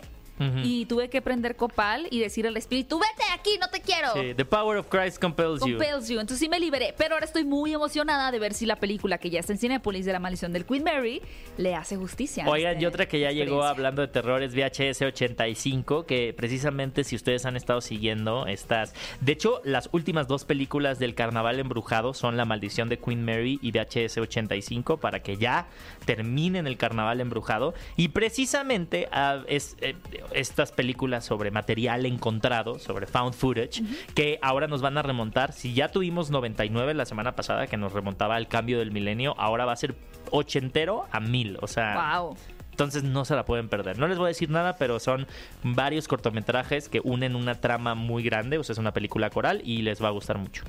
[0.64, 4.14] Y tuve que prender copal y decir al espíritu, vete de aquí, no te quiero.
[4.14, 5.78] Sí, The power of Christ compels you.
[5.78, 6.20] Compels you.
[6.20, 9.30] Entonces sí me liberé, pero ahora estoy muy emocionada de ver si la película que
[9.30, 11.22] ya está en Cinepolis de la maldición del Queen Mary
[11.58, 12.46] le hace justicia.
[12.48, 17.04] Oigan, este- y otra que ya llegó hablando de terror es VHS 85, que precisamente
[17.04, 18.94] si ustedes han estado siguiendo estas...
[19.22, 23.60] De hecho, las últimas dos películas del Carnaval Embrujado son La Maldición de Queen Mary
[23.62, 25.68] y VHS 85, para que ya
[26.06, 27.74] terminen el Carnaval Embrujado.
[27.96, 29.96] Y precisamente ah, es, eh,
[30.32, 33.84] estas películas sobre material encontrado, sobre found footage,
[34.14, 35.54] que ahora nos van a remontar.
[35.54, 39.66] Si ya tuvimos 99 la semana pasada, que nos remontaba al cambio del milenio, ahora
[39.66, 39.96] va a ser
[40.32, 41.58] ochentero a mil.
[41.62, 42.20] O sea...
[42.20, 42.38] Wow.
[42.72, 43.98] Entonces no se la pueden perder.
[43.98, 45.28] No les voy a decir nada, pero son
[45.64, 48.58] varios cortometrajes que unen una trama muy grande.
[48.58, 50.64] O sea, es una película coral y les va a gustar mucho.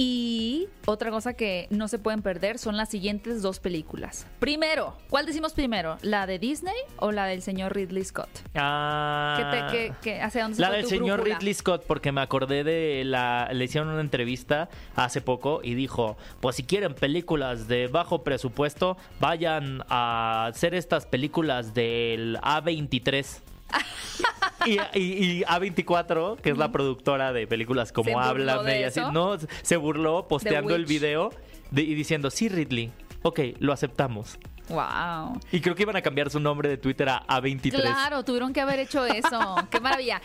[0.00, 4.28] Y otra cosa que no se pueden perder son las siguientes dos películas.
[4.38, 5.98] Primero, ¿cuál decimos primero?
[6.02, 8.28] ¿La de Disney o la del señor Ridley Scott?
[8.54, 11.38] Ah, ¿Qué te- qué- qué- ¿Hacia dónde se la fue del tu señor brújula?
[11.40, 13.48] Ridley Scott, porque me acordé de la.
[13.52, 18.96] Le hicieron una entrevista hace poco y dijo: Pues si quieren películas de bajo presupuesto,
[19.18, 23.40] vayan a hacer estas películas del A23.
[24.66, 29.36] y, y- y A24, que es la productora de películas como Háblame y así, no,
[29.62, 31.30] se burló posteando el video
[31.70, 32.92] de- y diciendo: Sí, Ridley,
[33.22, 34.38] ok, lo aceptamos.
[34.68, 35.40] Wow.
[35.50, 37.70] Y creo que iban a cambiar su nombre de Twitter a A23.
[37.80, 39.56] Claro, tuvieron que haber hecho eso.
[39.70, 40.20] Qué maravilla.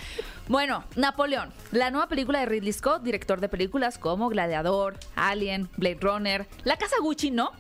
[0.50, 5.98] Bueno, Napoleón, la nueva película de Ridley Scott, director de películas como Gladiador, Alien, Blade
[6.02, 7.52] Runner, La Casa Gucci, ¿no?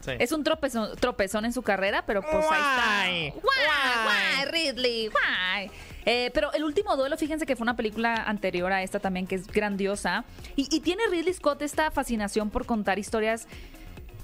[0.00, 0.10] Sí.
[0.18, 4.50] Es un tropezón, tropezón en su carrera, pero pues ahí está.
[4.50, 5.70] Ridley, guay.
[6.04, 9.36] Eh, pero el último duelo, fíjense que fue una película anterior a esta también, que
[9.36, 10.24] es grandiosa.
[10.56, 13.46] Y, y tiene Ridley Scott esta fascinación por contar historias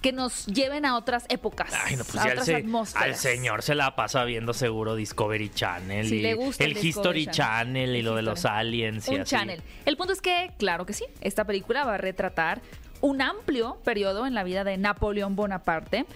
[0.03, 3.05] que nos lleven a otras épocas, Ay, no, pues a ya al, otras se- atmósferas.
[3.09, 7.27] al señor se la pasa viendo seguro Discovery Channel Sí, y le gusta el History
[7.27, 7.35] Channel.
[7.85, 9.31] Channel, y lo de los aliens y un así.
[9.31, 9.61] channel.
[9.87, 12.61] El punto es que, claro que sí, esta película va a retratar
[13.01, 16.07] un amplio periodo en la vida de Napoleón Bonaparte.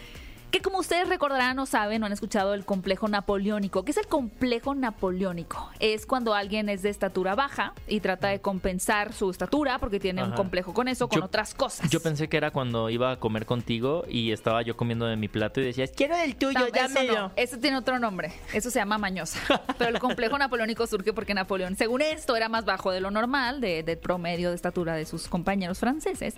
[0.52, 3.84] Que como ustedes recordarán o saben o han escuchado el complejo napoleónico.
[3.86, 5.70] ¿Qué es el complejo napoleónico?
[5.80, 10.22] Es cuando alguien es de estatura baja y trata de compensar su estatura porque tiene
[10.22, 11.88] un complejo con eso, con Yo- otras cosas.
[11.88, 15.28] Yo pensé que era cuando iba a comer contigo y estaba yo comiendo de mi
[15.28, 17.14] plato y decías, quiero del tuyo, No, eso dámelo.
[17.14, 18.32] no, eso tiene otro nombre.
[18.52, 19.38] Eso se llama mañosa.
[19.78, 23.62] Pero el complejo napoleónico surge porque Napoleón, según esto, era más bajo de lo normal,
[23.62, 26.34] de- del promedio de estatura de sus compañeros franceses.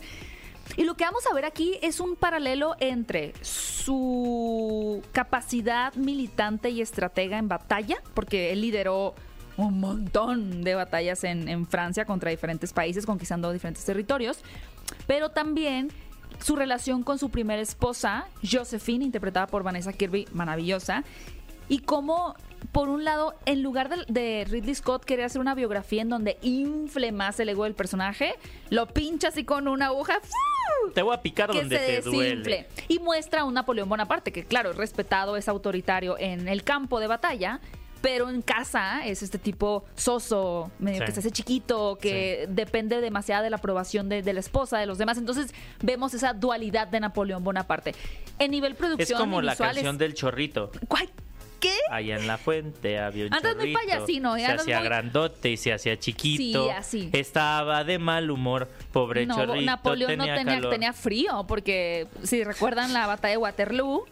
[0.77, 6.81] Y lo que vamos a ver aquí es un paralelo entre su capacidad militante y
[6.81, 9.15] estratega en batalla, porque él lideró
[9.57, 14.39] un montón de batallas en, en Francia contra diferentes países, conquistando diferentes territorios,
[15.07, 15.93] pero también
[16.41, 21.05] su relación con su primera esposa, Josephine, interpretada por Vanessa Kirby, maravillosa,
[21.69, 22.35] y cómo,
[22.75, 26.37] por un lado, en lugar de, de Ridley Scott querer hacer una biografía en donde
[26.43, 28.35] infle más el ego del personaje,
[28.69, 30.91] lo pincha así con una aguja ¡fu!
[30.93, 32.67] Te voy a picar que donde se te duele.
[32.89, 37.01] Y muestra a un Napoleón Bonaparte, que claro, es respetado, es autoritario en el campo
[37.01, 37.61] de batalla,
[38.03, 41.05] pero en casa es este tipo soso, medio Sí.
[41.07, 44.85] que se hace chiquito, que depende demasiado de la aprobación de, de la esposa, de
[44.87, 45.17] los demás.
[45.17, 47.95] Entonces vemos esa dualidad de Napoleón Bonaparte.
[48.39, 50.71] En nivel Es producción como y la canción es- del chorrito.
[50.89, 51.09] ¿Cuál?
[51.65, 51.77] ¿Qué?
[51.91, 54.37] Allá en la fuente había un Andas muy payasino.
[54.37, 56.65] Se hacía muy- grandote y se hacía chiquito.
[56.65, 57.11] Sí, así.
[57.13, 59.65] Estaba de mal humor, pobre No, chorrito.
[59.67, 60.71] Napoleón tenía no tenía, calor.
[60.73, 64.05] tenía frío, porque si recuerdan la batalla de Waterloo,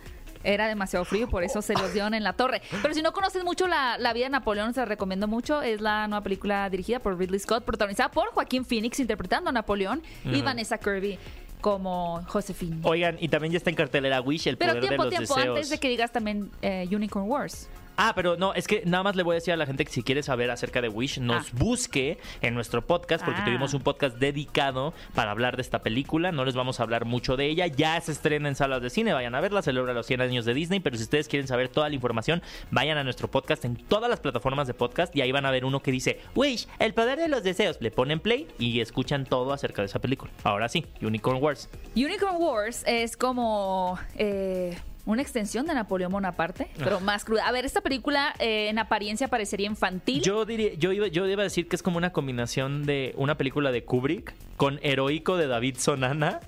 [0.45, 2.63] era demasiado frío, por eso se los dieron en la torre.
[2.83, 5.63] Pero si no conocen mucho la, la vida de Napoleón, se la recomiendo mucho.
[5.63, 10.03] Es la nueva película dirigida por Ridley Scott, protagonizada por Joaquín Phoenix, interpretando a Napoleón,
[10.25, 10.43] y.
[10.43, 11.17] Vanessa Kirby
[11.63, 12.81] como Josephine.
[12.83, 15.35] Oigan, y también ya está en cartelera Wish, el Pero poder tiempo, de los tiempo,
[15.37, 15.57] deseos.
[15.57, 17.69] antes de que digas también eh, Unicorn Wars.
[17.97, 19.93] Ah, pero no, es que nada más le voy a decir a la gente que
[19.93, 21.51] si quiere saber acerca de Wish, nos Ah.
[21.53, 23.45] busque en nuestro podcast, porque Ah.
[23.45, 26.33] tuvimos un podcast dedicado para hablar de esta película.
[26.33, 27.67] No les vamos a hablar mucho de ella.
[27.67, 30.55] Ya se estrena en salas de cine, vayan a verla, celebra los 100 años de
[30.55, 30.81] Disney.
[30.81, 34.21] Pero si ustedes quieren saber toda la información, vayan a nuestro podcast en todas las
[34.21, 37.29] plataformas de podcast y ahí van a ver uno que dice Wish, el poder de
[37.29, 37.77] los deseos.
[37.81, 40.31] Le ponen play y escuchan todo acerca de esa película.
[40.45, 41.69] Ahora sí, Unicorn Wars.
[41.95, 47.47] Unicorn Wars es como eh, una extensión de Napoleón Bonaparte, pero más cruda.
[47.49, 50.23] A ver, esta película eh, en apariencia parecería infantil.
[50.23, 53.37] Yo diría, yo iba, yo iba a decir que es como una combinación de una
[53.37, 56.41] película de Kubrick con Heroico de David Sonana.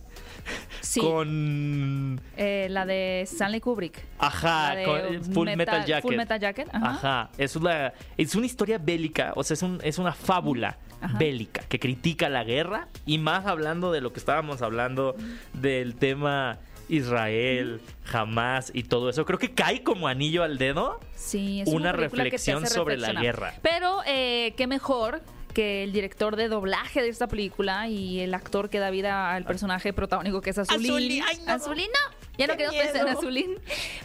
[0.81, 2.21] sí, Con.
[2.37, 4.05] eh, la de Stanley Kubrick.
[4.19, 6.03] Ajá, con Full Metal, Jacket.
[6.03, 6.91] Full Metal Jacket, ajá.
[6.91, 7.31] Ajá.
[7.39, 11.19] Es una, es una historia bélica, o sea, es, un- es una fábula Ajá.
[11.19, 15.17] bélica que critica la guerra y más hablando de lo que estábamos hablando
[15.55, 17.81] del tema Israel,
[18.13, 19.25] Hamas y todo eso.
[19.25, 21.01] Creo que cae como anillo al dedo.
[21.15, 23.55] Sí, es una te reflexión sobre la guerra.
[23.63, 28.71] Pero eh, qué mejor que el director de doblaje de esta película y el actor
[28.71, 30.91] que da vida al personaje protagónico que es Azulín.
[30.91, 31.53] Azulín, ay, no.
[31.53, 32.17] Azulín, no.
[32.37, 33.17] Ya no queremos pensar en.
[33.17, 33.55] Azulín.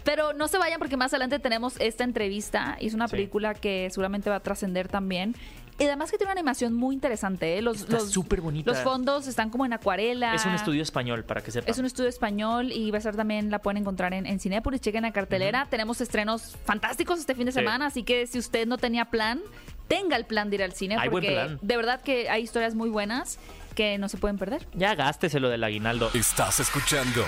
[0.03, 3.13] Pero no se vayan porque más adelante tenemos esta entrevista y es una Sí.
[3.13, 5.35] película que seguramente va a trascender también.
[5.79, 7.57] Y además que tiene una animación muy interesante.
[7.57, 7.61] ¿eh?
[7.61, 8.69] Los, Está los, súper bonita.
[8.69, 10.35] los fondos están como en acuarela.
[10.35, 11.69] Es un estudio español, para que sepan.
[11.71, 14.81] Es un estudio español y va a estar también, la pueden encontrar en, en Cinépolis,
[14.81, 15.67] chequen la cartelera.
[15.69, 17.59] Tenemos estrenos fantásticos este fin de Sí.
[17.59, 19.39] semana, así que si usted no tenía plan,
[19.87, 21.59] tenga el plan de ir al cine, Hay buen porque plan.
[21.61, 23.39] de verdad que hay historias muy buenas
[23.73, 24.67] que no se pueden perder.
[24.73, 26.09] Ya gástese lo del aguinaldo.
[26.13, 27.23] Estás escuchando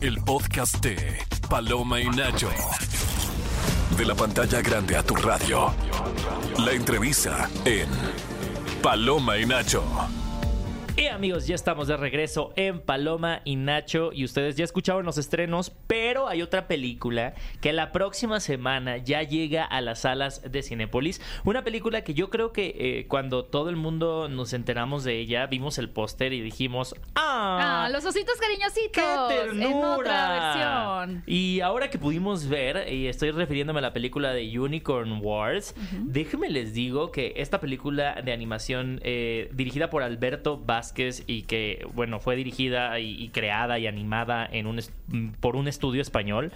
[0.00, 2.50] el podcast de Paloma y Nacho.
[3.96, 5.72] De la pantalla grande a tu radio.
[6.58, 7.88] La entrevista en
[8.82, 9.82] Paloma y Nacho.
[10.94, 15.16] Y amigos, ya estamos de regreso en Paloma y Nacho y ustedes ya escucharon los
[15.16, 20.62] estrenos, pero hay otra película que la próxima semana ya llega a las salas de
[20.62, 21.22] Cinépolis.
[21.44, 25.46] Una película que yo creo que eh, cuando todo el mundo nos enteramos de ella,
[25.46, 27.84] vimos el póster y dijimos, ¡ah!
[27.84, 28.92] Ah, los ositos cariñositos.
[28.92, 29.70] ¡Qué ternura!
[29.70, 30.54] En otra
[31.00, 31.22] versión.
[31.26, 36.50] Y ahora que pudimos ver, y estoy refiriéndome a la película de Unicorn Wars, déjenme
[36.50, 40.81] les digo que esta película de animación eh, dirigida por Alberto Vázquez
[41.26, 44.80] y que, bueno, fue dirigida y, creada y animada en un
[45.40, 46.52] por un estudio español.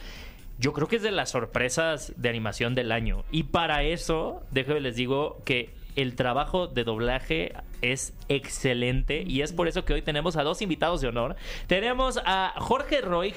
[0.58, 3.24] yo creo que es de las sorpresas de animación del año.
[3.30, 9.52] Y para eso, déjenme les digo que el trabajo de doblaje es excelente y es
[9.52, 11.36] por eso que hoy tenemos a dos invitados de honor.
[11.66, 13.34] Tenemos a Jorge Roy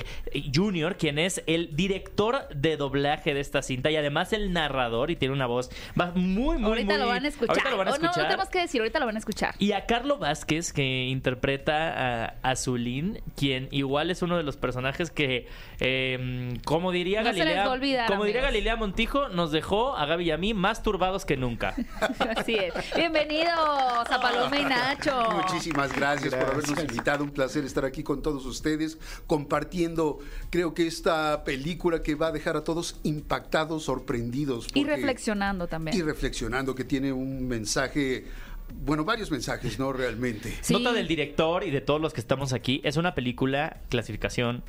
[0.53, 5.15] Jr., quien es el director de doblaje de esta cinta y además el narrador y
[5.15, 5.69] tiene una voz
[6.15, 7.01] muy, muy, ahorita muy...
[7.01, 7.49] Lo van a escuchar.
[7.49, 8.17] Ahorita lo van a escuchar.
[8.17, 9.55] No, no tenemos que decir, ahorita lo van a escuchar.
[9.59, 15.11] Y a Carlo Vázquez, que interpreta a Azulín, quien igual es uno de los personajes
[15.11, 15.47] que,
[15.79, 18.41] eh, como diría no Galilea, se les olvidar, como diría.
[18.41, 21.75] Galilea Montijo, nos dejó a Gaby y a mí más turbados que nunca.
[22.35, 22.73] Así es.
[22.95, 25.29] Bienvenidos a Paloma y Nacho.
[25.31, 27.23] Muchísimas gracias, por habernos invitado.
[27.23, 32.31] Un placer estar aquí con todos ustedes, compartiendo, creo que esta película que va a
[32.31, 34.67] dejar a todos impactados, sorprendidos.
[34.73, 35.95] Y reflexionando también.
[35.95, 38.25] Y reflexionando, que tiene un mensaje,
[38.73, 39.93] bueno, varios mensajes, ¿no?
[39.93, 40.57] Realmente.
[40.61, 40.73] Sí.
[40.73, 44.63] Nota del director y de todos los que estamos aquí, es una película clasificación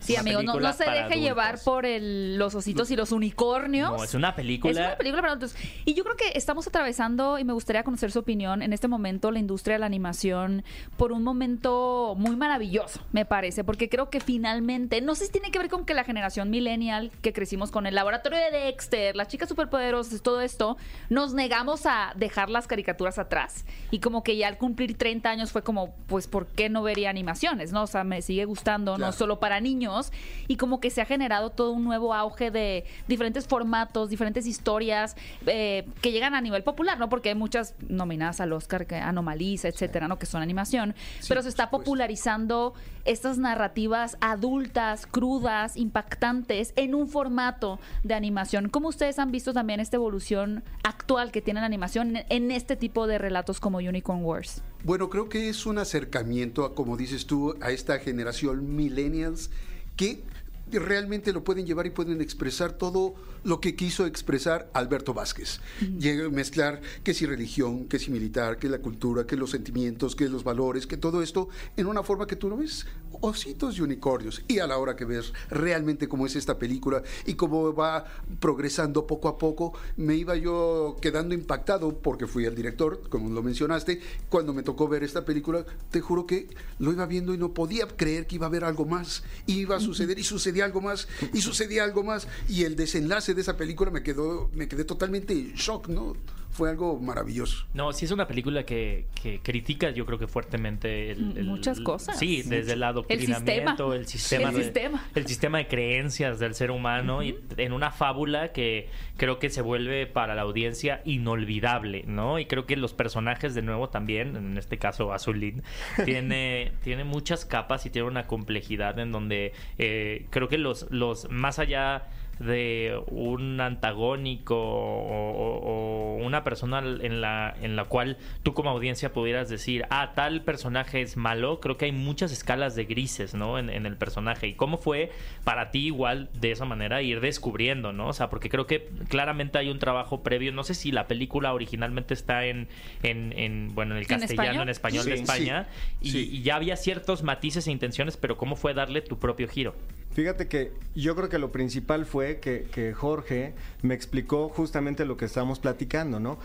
[0.00, 1.20] Sí, amigo, no, se deje adultos.
[1.20, 3.90] llevar por el- los ositos y los unicornios.
[3.90, 4.72] No, es una película...
[4.72, 5.56] Es una película para adultos.
[5.84, 9.30] Y yo creo que estamos atravesando, y me gustaría conocer su opinión, en este momento
[9.30, 10.64] la industria de la animación
[10.96, 15.50] por un momento muy maravilloso, me parece, porque creo que finalmente, no sé si tiene
[15.50, 19.28] que ver con que la generación millennial, que crecimos con el laboratorio de Dexter, las
[19.28, 20.76] chicas superpoderosas, todo esto,
[21.10, 23.64] nos negamos a dejar las caricaturas atrás.
[23.90, 27.10] Y como que ya al cumplir 30 años fue como, pues, ¿por qué no vería
[27.10, 27.72] animaciones?
[27.72, 27.82] ¿No?
[27.82, 30.12] O sea, me sigue gustando, no solo para niños,
[30.48, 35.16] y como que se ha generado todo un nuevo auge de diferentes formatos, diferentes historias
[35.46, 37.08] eh, que llegan a nivel popular, ¿no?
[37.08, 40.18] Porque hay muchas nominadas al Oscar, que Anomalisa, etcétera, ¿no?
[40.18, 40.94] Que son animación,
[41.28, 48.68] pero se está popularizando estas narrativas adultas, crudas, impactantes, en un formato de animación.
[48.68, 53.06] ¿Cómo ustedes han visto también esta evolución actual que tiene la animación en este tipo
[53.06, 54.62] de relatos como Unicorn Wars?
[54.84, 59.50] Bueno, creo que es un acercamiento, a, como dices tú, a esta generación millennials
[59.96, 60.22] que
[60.70, 65.60] realmente lo pueden llevar y pueden expresar todo lo que quiso expresar Alberto Vázquez.
[65.98, 70.16] Llega a mezclar que si religión, que si militar, que la cultura, que los sentimientos,
[70.16, 72.86] que los valores, que todo esto en una forma que tú lo ves
[73.20, 74.42] ositos y unicornios.
[74.48, 78.04] Y a la hora que ves realmente cómo es esta película y cómo va
[78.40, 83.42] progresando poco a poco, me iba yo quedando impactado porque fui el director, como lo
[83.42, 86.48] mencionaste, cuando me tocó ver esta película, te juro que
[86.78, 89.80] lo iba viendo y no podía creer que iba a haber algo más, iba a
[89.80, 93.90] suceder y sucedía algo más y sucedía algo más y el desenlace de esa película
[93.90, 96.14] me quedó me quedé totalmente en shock, ¿no?
[96.56, 97.66] Fue algo maravilloso.
[97.74, 101.80] No, sí es una película que, que critica yo creo que fuertemente el, el- Muchas
[101.80, 102.18] cosas.
[102.18, 105.04] Sí, desde el adoctrinamiento, el sistema, El de, sistema.
[105.14, 109.62] el sistema de creencias del ser humano y en una fábula que creo que se
[109.62, 112.38] vuelve para la audiencia inolvidable, ¿no?
[112.38, 115.62] Y creo que los personajes de nuevo también, en este caso Azulín,
[116.04, 121.30] tiene, tiene muchas capas y tiene una complejidad en donde eh, creo que los, los
[121.30, 128.16] más allá de un antagónico o, o- o una persona en la, en la cual
[128.42, 132.74] tú como audiencia pudieras decir, ah, tal personaje es malo, creo que hay muchas escalas
[132.76, 133.58] de grises, ¿no?
[133.58, 134.48] En, en el personaje.
[134.48, 135.10] ¿Y cómo fue
[135.44, 138.08] para ti igual de esa manera ir descubriendo, ¿no?
[138.08, 141.52] O sea, porque creo que claramente hay un trabajo previo, no sé si la película
[141.54, 142.68] originalmente está en,
[143.02, 144.62] en, en, bueno, en el ¿En castellano, español?
[144.62, 145.66] en español de España,
[146.02, 146.28] sí, y, sí.
[146.32, 149.74] y ya había ciertos matices e intenciones, pero ¿cómo fue darle tu propio giro?
[150.16, 153.52] Fíjate que yo creo que lo principal fue que, que Jorge
[153.82, 156.38] me explicó justamente lo que estábamos platicando, ¿no?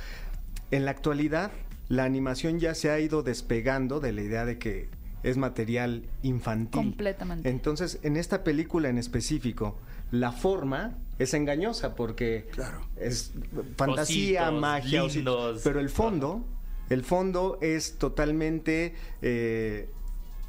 [0.72, 1.52] En la actualidad,
[1.88, 4.90] la animación ya se ha ido despegando de la idea de que
[5.24, 6.82] es material infantil.
[6.82, 7.50] Completamente.
[7.50, 9.78] Entonces, en esta película en específico,
[10.12, 12.82] la forma es engañosa porque Claro.
[12.98, 13.32] es
[13.78, 16.44] fantasía, Ositos, magia, ositos, pero el fondo,
[16.90, 19.88] el fondo es totalmente eh,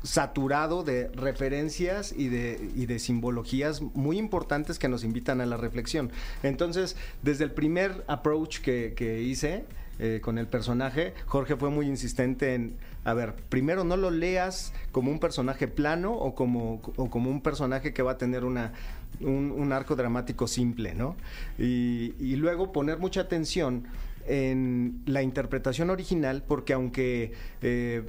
[0.02, 5.56] saturado de referencias y de, y de simbologías muy importantes que nos invitan a la
[5.56, 6.10] reflexión.
[6.42, 9.64] Entonces, desde el primer approach que, que hice
[9.98, 14.72] eh, con el personaje, Jorge fue muy insistente en, a ver, primero no lo leas
[14.90, 18.72] como un personaje plano o como, o como un personaje que va a tener una,
[19.20, 21.16] un, un arco dramático simple, ¿no?
[21.58, 23.84] Y, y luego poner mucha atención
[24.26, 28.02] en la interpretación original, porque aunque eh,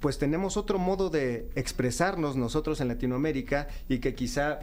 [0.00, 4.60] pues tenemos otro modo de expresarnos nosotros en Latinoamérica y que quizá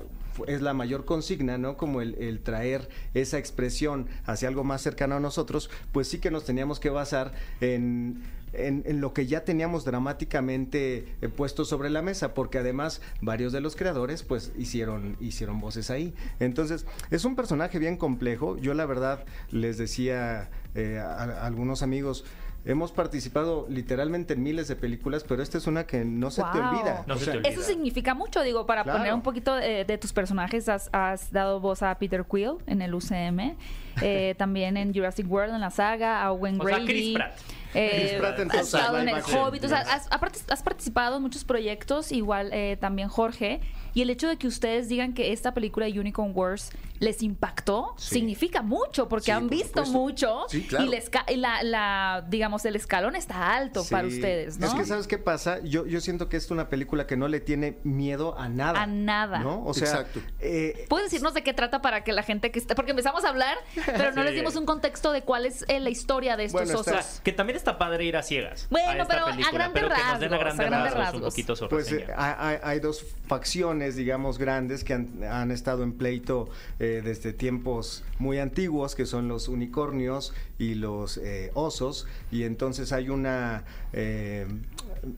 [0.47, 1.78] es la mayor consigna, ¿no?
[1.78, 6.43] Como el, traer esa expresión hacia algo más cercano a nosotros, pues sí que nos
[6.43, 8.23] teníamos que basar en,
[8.54, 13.62] en, lo que ya teníamos dramáticamente eh, puesto sobre la mesa, porque además varios de
[13.62, 16.13] los creadores pues hicieron, hicieron voces ahí.
[16.39, 18.58] Entonces, es un personaje bien complejo.
[18.58, 22.26] Yo la verdad les decía eh, a algunos amigos,
[22.67, 26.60] hemos participado literalmente en miles de películas, pero esta es una que no se te
[26.60, 27.03] olvida.
[27.08, 27.50] No O se sea, te olvida.
[27.52, 29.00] Eso significa mucho, digo, para Claro.
[29.00, 32.81] poner un poquito de, de tus personajes, has, has dado voz a Peter Quill en
[32.81, 33.56] el UCM,
[34.02, 36.85] eh, también en Jurassic World, en la saga, a Owen O sea, Grady.
[36.87, 37.37] Chris Pratt.
[37.73, 39.21] Eh, Chris Pratt en has estado en el.
[39.21, 43.60] Hobbit, o sea, has, participado en muchos proyectos, igual eh, también Jorge,
[43.93, 48.15] y el hecho de que ustedes digan que esta película Unicorn Wars les impactó, Sí.
[48.15, 49.91] significa mucho, porque Sí, han por visto supuesto.
[50.00, 50.85] mucho, Sí, claro.
[50.85, 53.91] y la, esca- y la, la, digamos, el escalón está alto Sí.
[53.91, 54.65] para ustedes, ¿no?
[54.67, 55.60] Es que, ¿sabes qué pasa?
[55.63, 58.81] Yo, yo siento que es una película que no le tiene miedo a nada.
[58.81, 59.39] A nada.
[59.39, 59.63] ¿No?
[59.65, 60.21] O sea, Exacto.
[60.39, 62.73] eh, ¿Puedes decirnos de qué trata para que la gente que está...
[62.75, 63.58] Porque empezamos a hablar,
[63.88, 64.27] pero no Sí.
[64.27, 67.21] les dimos un contexto de cuál es eh, la historia de estos Bueno, osos.
[67.23, 68.67] que también está padre ir a ciegas.
[68.69, 70.96] Bueno, a pero a grandes pero que nos den a rasgos, grandes, a grandes rasgos,
[70.96, 71.33] un rasgos.
[71.33, 75.94] poquito su Pues eh, hay, hay dos facciones, digamos, grandes que han, han estado en
[75.94, 82.08] pleito eh, desde tiempos muy antiguos, que son los unicornios y los eh, osos.
[82.31, 83.63] Y entonces hay una
[83.94, 84.48] eh,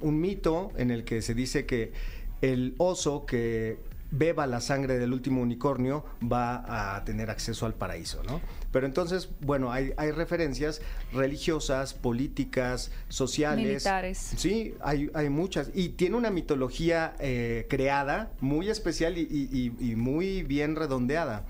[0.01, 1.93] un mito en el que se dice que
[2.41, 3.77] el oso que
[4.11, 8.41] beba la sangre del último unicornio va a tener acceso al paraíso, ¿no?
[8.71, 13.65] Pero entonces, bueno, hay, hay referencias religiosas, políticas, sociales.
[13.65, 14.17] Militares.
[14.37, 15.71] Sí, hay, hay muchas.
[15.73, 21.45] Y tiene una mitología eh, creada, muy especial y, y- y- y muy bien redondeada.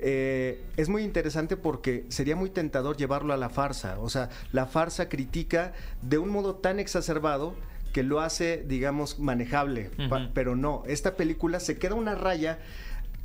[0.00, 3.98] Eh, es muy interesante porque sería muy tentador llevarlo a la farsa.
[3.98, 7.56] O sea, la farsa critica de un modo tan exacerbado
[7.92, 9.90] que lo hace, digamos, manejable.
[10.34, 12.58] Pero no, esta película se queda una raya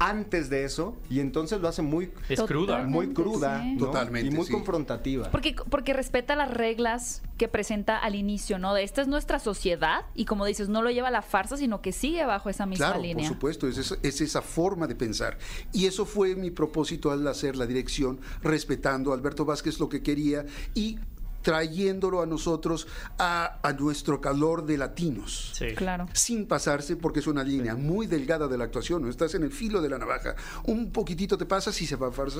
[0.10, 2.84] antes de eso y entonces lo hace muy, Es cruda.
[2.84, 3.74] Muy cruda sí.
[3.76, 3.86] ¿no?
[3.86, 4.51] Totalmente, y muy sí.
[4.51, 5.30] confrontativa.
[5.32, 8.74] Porque, porque respeta las reglas que presenta al inicio, ¿no?
[8.74, 11.82] De esta es nuestra sociedad y como dices, no lo lleva a la farsa, sino
[11.82, 13.28] que sigue bajo esa misma Claro, línea.
[13.28, 15.38] por supuesto, es, esa- es esa forma de pensar.
[15.72, 20.04] Y eso fue mi propósito al hacer la dirección, respetando a Alberto Vázquez lo que
[20.04, 20.45] quería
[20.76, 20.99] y
[21.44, 22.88] trayéndolo a nosotros
[23.20, 25.52] a, a nuestro calor de latinos.
[25.54, 25.76] Sí.
[25.76, 26.08] Claro.
[26.14, 29.10] Sin pasarse, porque es una línea muy delgada de la actuación, ¿no?
[29.10, 30.36] estás en el filo de la navaja,
[30.66, 32.39] un poquitito te pasas y se va a farsa.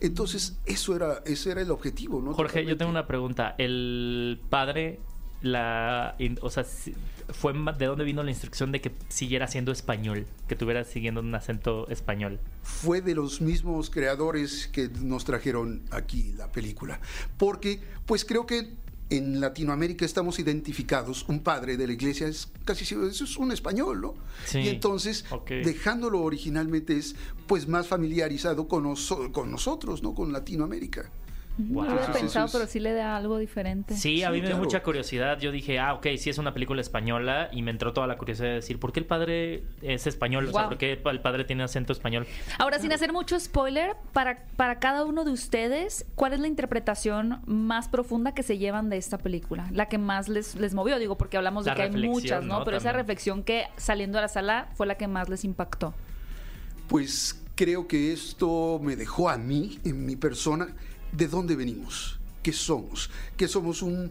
[0.00, 2.32] Entonces, eso era, ese era el objetivo, ¿no?
[2.34, 3.54] Jorge, yo tengo una pregunta.
[3.58, 5.00] El padre,
[5.42, 6.64] la, o sea,
[7.28, 11.34] fue de dónde vino la instrucción de que siguiera siendo español, que tuviera siguiendo un
[11.34, 12.38] acento español.
[12.62, 17.00] fue de los mismos creadores que nos trajeron aquí la película.
[17.38, 18.74] Porque, pues creo que
[19.10, 23.52] en Latinoamérica estamos identificados, un padre de la iglesia es casi siempre eso es un
[23.52, 24.14] español, ¿no?
[24.46, 27.14] Sí, Y entonces, dejándolo originalmente es
[27.46, 30.14] pues más familiarizado con, noso- con nosotros, ¿no?
[30.14, 31.10] Con Latinoamérica.
[31.58, 31.90] No lo Wow.
[31.90, 33.94] había Eso pensado, pero sí le da algo diferente.
[33.94, 35.38] Sí, a Sí, mí me dio mucha curiosidad.
[35.38, 38.48] Yo dije, ah, ok, sí es una película española y me entró toda la curiosidad
[38.48, 40.48] de decir, ¿por qué el padre es español?
[40.48, 40.68] O sea.
[40.68, 42.26] ¿por qué el padre tiene acento español?
[42.58, 47.40] Ahora, sin hacer mucho spoiler, para, para cada uno de ustedes, ¿cuál es la interpretación
[47.46, 49.68] más profunda que se llevan de esta película?
[49.72, 52.60] La que más les, les movió, digo, porque hablamos de La que hay muchas, ¿no?
[52.60, 52.64] ¿no?
[52.64, 55.92] Pero esa reflexión que saliendo a la sala fue la que más les impactó.
[56.88, 60.68] Pues creo que esto me dejó a mí, en mi persona,
[61.12, 64.10] de dónde venimos, qué somos, que somos un,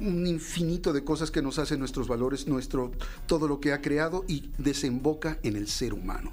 [0.00, 2.92] un infinito de cosas que nos hacen nuestros valores, nuestro
[3.26, 6.32] todo lo que ha creado y desemboca en el ser humano.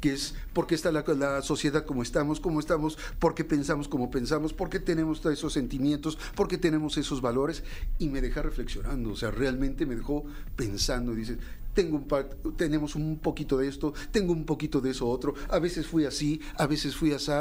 [0.00, 4.52] Que es porque está la, la sociedad como estamos, como estamos, porque pensamos como pensamos,
[4.52, 7.62] porque tenemos todos esos sentimientos, porque tenemos esos valores,
[8.00, 10.24] y me deja reflexionando, o sea, realmente me dejó
[10.56, 11.38] pensando, dice,
[11.74, 15.58] tengo un pa- tenemos un poquito de esto, tengo un poquito de eso otro, a
[15.58, 17.32] veces fui así, a veces fui así,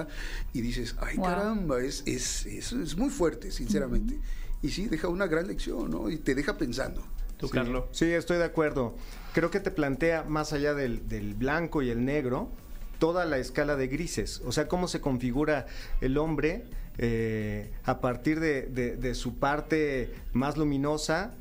[0.53, 1.25] y dices, ay Wow.
[1.25, 4.19] caramba, es, es, es, es muy fuerte, sinceramente.
[4.61, 6.09] Y sí, deja una gran lección, ¿no?
[6.09, 7.01] Y te deja pensando.
[7.37, 7.85] ¿Tú, Sí, Carlos?
[7.91, 8.95] Sí, estoy de acuerdo.
[9.33, 12.49] Creo que te plantea, más allá del, del blanco y el negro,
[12.99, 14.41] toda la escala de grises.
[14.45, 15.65] O sea, cómo se configura
[16.01, 16.65] el hombre
[16.99, 21.33] eh, a partir de, de- de su parte más luminosa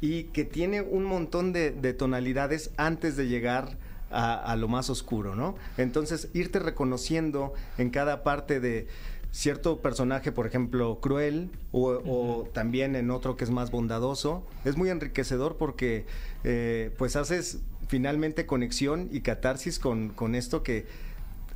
[0.00, 3.78] y que tiene un montón de, de tonalidades antes de llegar
[4.10, 5.56] a, a lo más oscuro, ¿no?
[5.76, 8.86] Entonces, irte reconociendo en cada parte de
[9.30, 14.76] cierto personaje, por ejemplo, cruel, o, o también en otro que es más bondadoso, es
[14.76, 16.06] muy enriquecedor porque
[16.44, 20.86] eh, pues haces finalmente conexión y catarsis con, con esto que,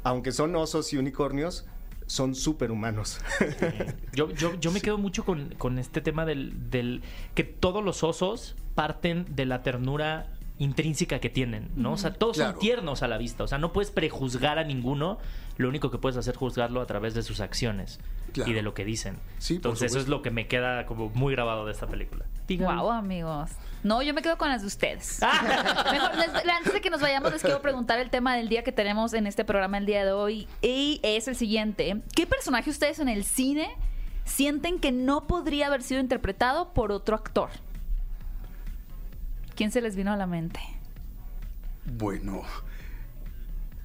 [0.02, 1.66] aunque son osos y unicornios,
[2.06, 3.20] son superhumanos.
[4.12, 7.02] Yo, yo, yo me quedo mucho con, con este tema del, del
[7.34, 10.28] que todos los osos parten de la ternura
[10.58, 11.92] intrínseca que tienen, ¿no?
[11.94, 12.52] O sea, todos Claro.
[12.52, 13.42] son tiernos a la vista.
[13.44, 15.18] O sea, no puedes prejuzgar a ninguno.
[15.56, 18.00] Lo único que puedes hacer es juzgarlo a través de sus acciones
[18.32, 18.50] Claro.
[18.50, 19.16] y de lo que dicen.
[19.38, 22.26] Sí, por Entonces, eso es lo que me queda como muy grabado de esta película.
[22.58, 23.50] Wow, amigos.
[23.82, 25.20] No, yo me quedo con las de ustedes.
[25.90, 28.72] Mejor, les- antes de que nos vayamos, les quiero preguntar el tema del día que
[28.72, 30.46] tenemos en este programa el día de hoy.
[30.62, 32.00] Y es el siguiente.
[32.14, 33.70] ¿Qué personaje ustedes en el cine
[34.24, 37.50] sienten que no podría haber sido interpretado por otro actor.
[39.54, 40.60] ¿Quién se les vino a la mente?
[41.84, 42.42] Bueno,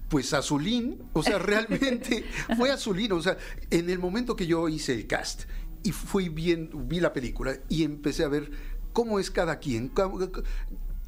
[0.10, 2.24] pues Azulín, o sea, realmente
[2.58, 3.38] fue Azulín, o sea,
[3.72, 5.44] en el momento que yo hice el cast
[5.88, 8.52] y fui bien, vi la película y empecé a ver
[8.92, 9.90] cómo es cada quien.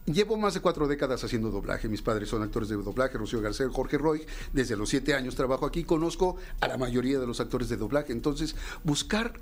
[0.06, 1.90] Llevo más de cuatro décadas haciendo doblaje.
[1.90, 4.26] Mis padres son actores de doblaje, Rocío García, Jorge Roy.
[4.54, 5.84] Desde los siete años trabajo aquí.
[5.84, 8.14] Conozco a la mayoría de los actores de doblaje.
[8.14, 8.56] Entonces,
[8.86, 9.34] buscar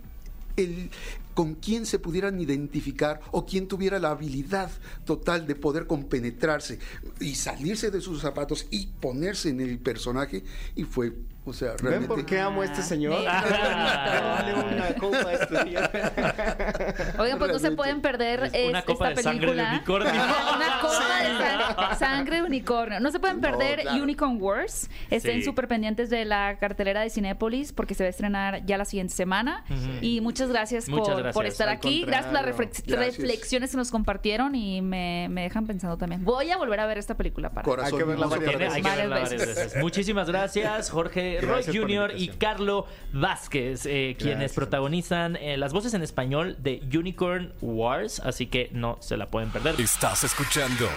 [0.55, 0.89] el,
[1.37, 4.71] con quién se pudieran identificar o quién tuviera la habilidad
[5.05, 6.79] total de poder compenetrarse
[7.19, 10.43] y salirse de sus zapatos y ponerse en el personaje
[10.75, 11.13] y fue,
[11.45, 12.07] o sea, ¿Ven realmente...
[12.07, 13.23] por qué amo a este señor?
[13.27, 15.91] Ah, Dale una copa a este día.
[17.19, 19.73] Oigan, pues no se pueden perder Es una es- copa esta de sangre de película.
[19.75, 20.11] unicornio.
[20.55, 22.99] una copa de sang- sangre de unicornio.
[22.99, 24.03] No se pueden No, perder claro.
[24.03, 24.89] Unicorn Wars.
[25.09, 25.43] Estén Sí.
[25.43, 29.13] súper pendientes de la cartelera de Cinépolis porque se va a estrenar ya la siguiente
[29.13, 29.63] semana.
[30.01, 31.26] Y muchas gracias, Muchas por, gracias.
[31.33, 32.03] Por estar aquí.
[32.03, 33.17] Gracias por las reflex- Gracias.
[33.17, 36.23] reflexiones que nos compartieron y me, me dejan pensando también.
[36.23, 37.63] Voy a volver a ver esta película para.
[37.65, 39.55] Corazón, Hay que verla varias Tiene- hay que verla varias veces.
[39.55, 39.81] veces.
[39.81, 42.11] Muchísimas gracias, Jorge Roy Gracias Jr.
[42.15, 42.27] y.
[42.37, 44.53] Carlo Vázquez, eh, quienes Gracias.
[44.55, 49.49] protagonizan eh, las voces en español de Unicorn Wars, así que no se la pueden
[49.49, 49.79] perder.
[49.79, 50.87] Estás escuchando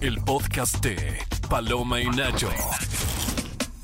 [0.00, 1.18] el podcast de
[1.48, 2.48] Paloma y Nacho.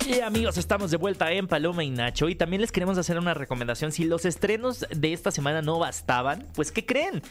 [0.04, 3.34] Y amigos, estamos de vuelta en Paloma y Nacho y también les queremos hacer una
[3.34, 3.92] recomendación.
[3.92, 7.22] Si los estrenos de esta semana no bastaban, pues ¿qué creen?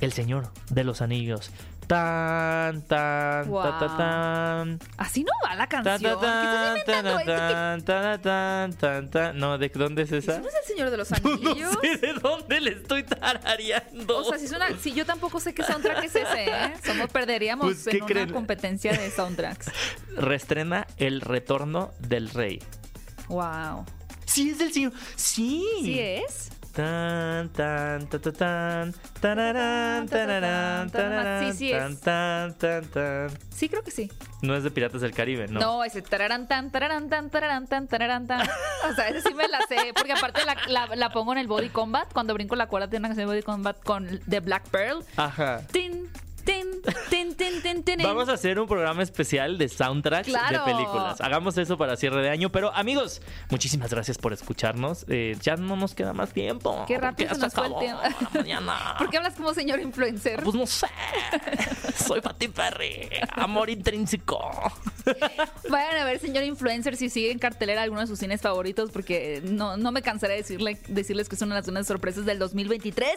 [0.00, 1.50] El Señor de los Anillos.
[1.88, 3.62] Tan, tan, Wow.
[3.62, 4.78] ta, ta, tan.
[4.98, 6.20] Así no va la canción.
[6.20, 7.02] tan, ¿Qué estás
[7.34, 9.38] tan, tan, tan, tan.
[9.38, 10.32] No, ¿de dónde es esa?
[10.32, 11.78] ¿Eso no es el Señor de los No Anillos?
[11.80, 14.18] sé de dónde le estoy tarareando.
[14.18, 16.74] O sea, si, es una, si yo tampoco sé qué soundtrack es ese, ¿eh?
[16.84, 18.24] Somos perderíamos Pues, ¿qué en creen?
[18.28, 19.70] una competencia de soundtracks.
[20.16, 22.62] Restrena El Retorno del Rey.
[23.28, 23.86] Wow.
[24.26, 24.92] Sí, es del señor.
[25.16, 25.64] Sí.
[25.82, 26.50] ¿Sí es?
[26.78, 33.30] Tan, tan, ta, ta, tan, tararán, tararán, tararán, Sí, sí tan, tan, tan, tan.
[33.50, 34.08] Sí, creo que sí.
[34.42, 35.58] No es de Piratas del Caribe, ¿no?
[35.58, 38.48] No, ese tararán tan, tararán tan, tararán tan, tararán tan.
[38.88, 41.48] O sea, ese sí me la sé, porque aparte la, la, la pongo en el
[41.48, 42.12] Body Combat.
[42.12, 45.04] Cuando brinco la cuerda tiene una canción de Body Combat con The Black Pearl.
[45.16, 45.62] Ajá.
[45.72, 45.87] Tin,
[48.02, 50.64] Vamos a hacer un programa especial de soundtracks Claro.
[50.64, 51.20] de películas.
[51.20, 52.50] Hagamos eso para cierre de año.
[52.50, 53.20] Pero amigos,
[53.50, 55.04] muchísimas gracias por escucharnos.
[55.08, 56.84] Eh, ya no nos queda más tiempo.
[56.86, 58.02] Qué rápido se nos fue el tiempo.
[58.34, 58.94] mañana.
[58.98, 60.42] ¿Por qué hablas como señor influencer?
[60.42, 60.86] Pues no sé.
[61.96, 63.08] Soy Pati Perry.
[63.32, 64.38] Amor intrínseco.
[65.70, 69.40] Vayan a ver, señor influencer, si sigue en cartelera alguno de sus cines favoritos, porque
[69.44, 73.08] no, no me cansaré de decirle, decirles que son las unas sorpresas del 2023.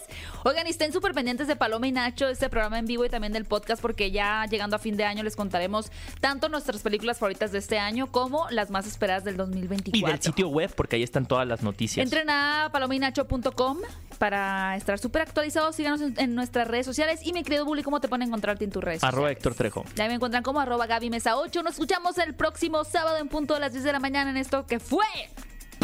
[0.44, 3.34] Oigan, y estén súper pendientes de Paloma y Nacho, este programa en vivo y también
[3.34, 7.52] del podcast, porque ya llegando a fin de año les contaremos tanto nuestras películas favoritas
[7.52, 9.98] de este año como las más esperadas del 2024.
[9.98, 12.04] Y del sitio web, porque ahí están todas las noticias.
[12.04, 13.78] Entren a palominacho.com
[14.18, 15.76] para estar súper actualizados.
[15.76, 17.22] Síganos en, en nuestras redes sociales.
[17.24, 19.38] Y mi querido Bully, ¿cómo te pueden encontrarte en tus redes Arroba sociales?
[19.38, 19.86] Héctor Trejo.
[19.96, 21.64] Ya me encuentran como arroba Gaby Mesa 8.
[21.64, 24.66] Nos escuchamos el próximo sábado en punto de las 10 de la mañana en esto
[24.66, 25.06] que fue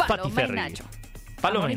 [0.06, 0.52] Paloma y.
[0.52, 0.84] Nacho.
[1.40, 1.76] Paloma y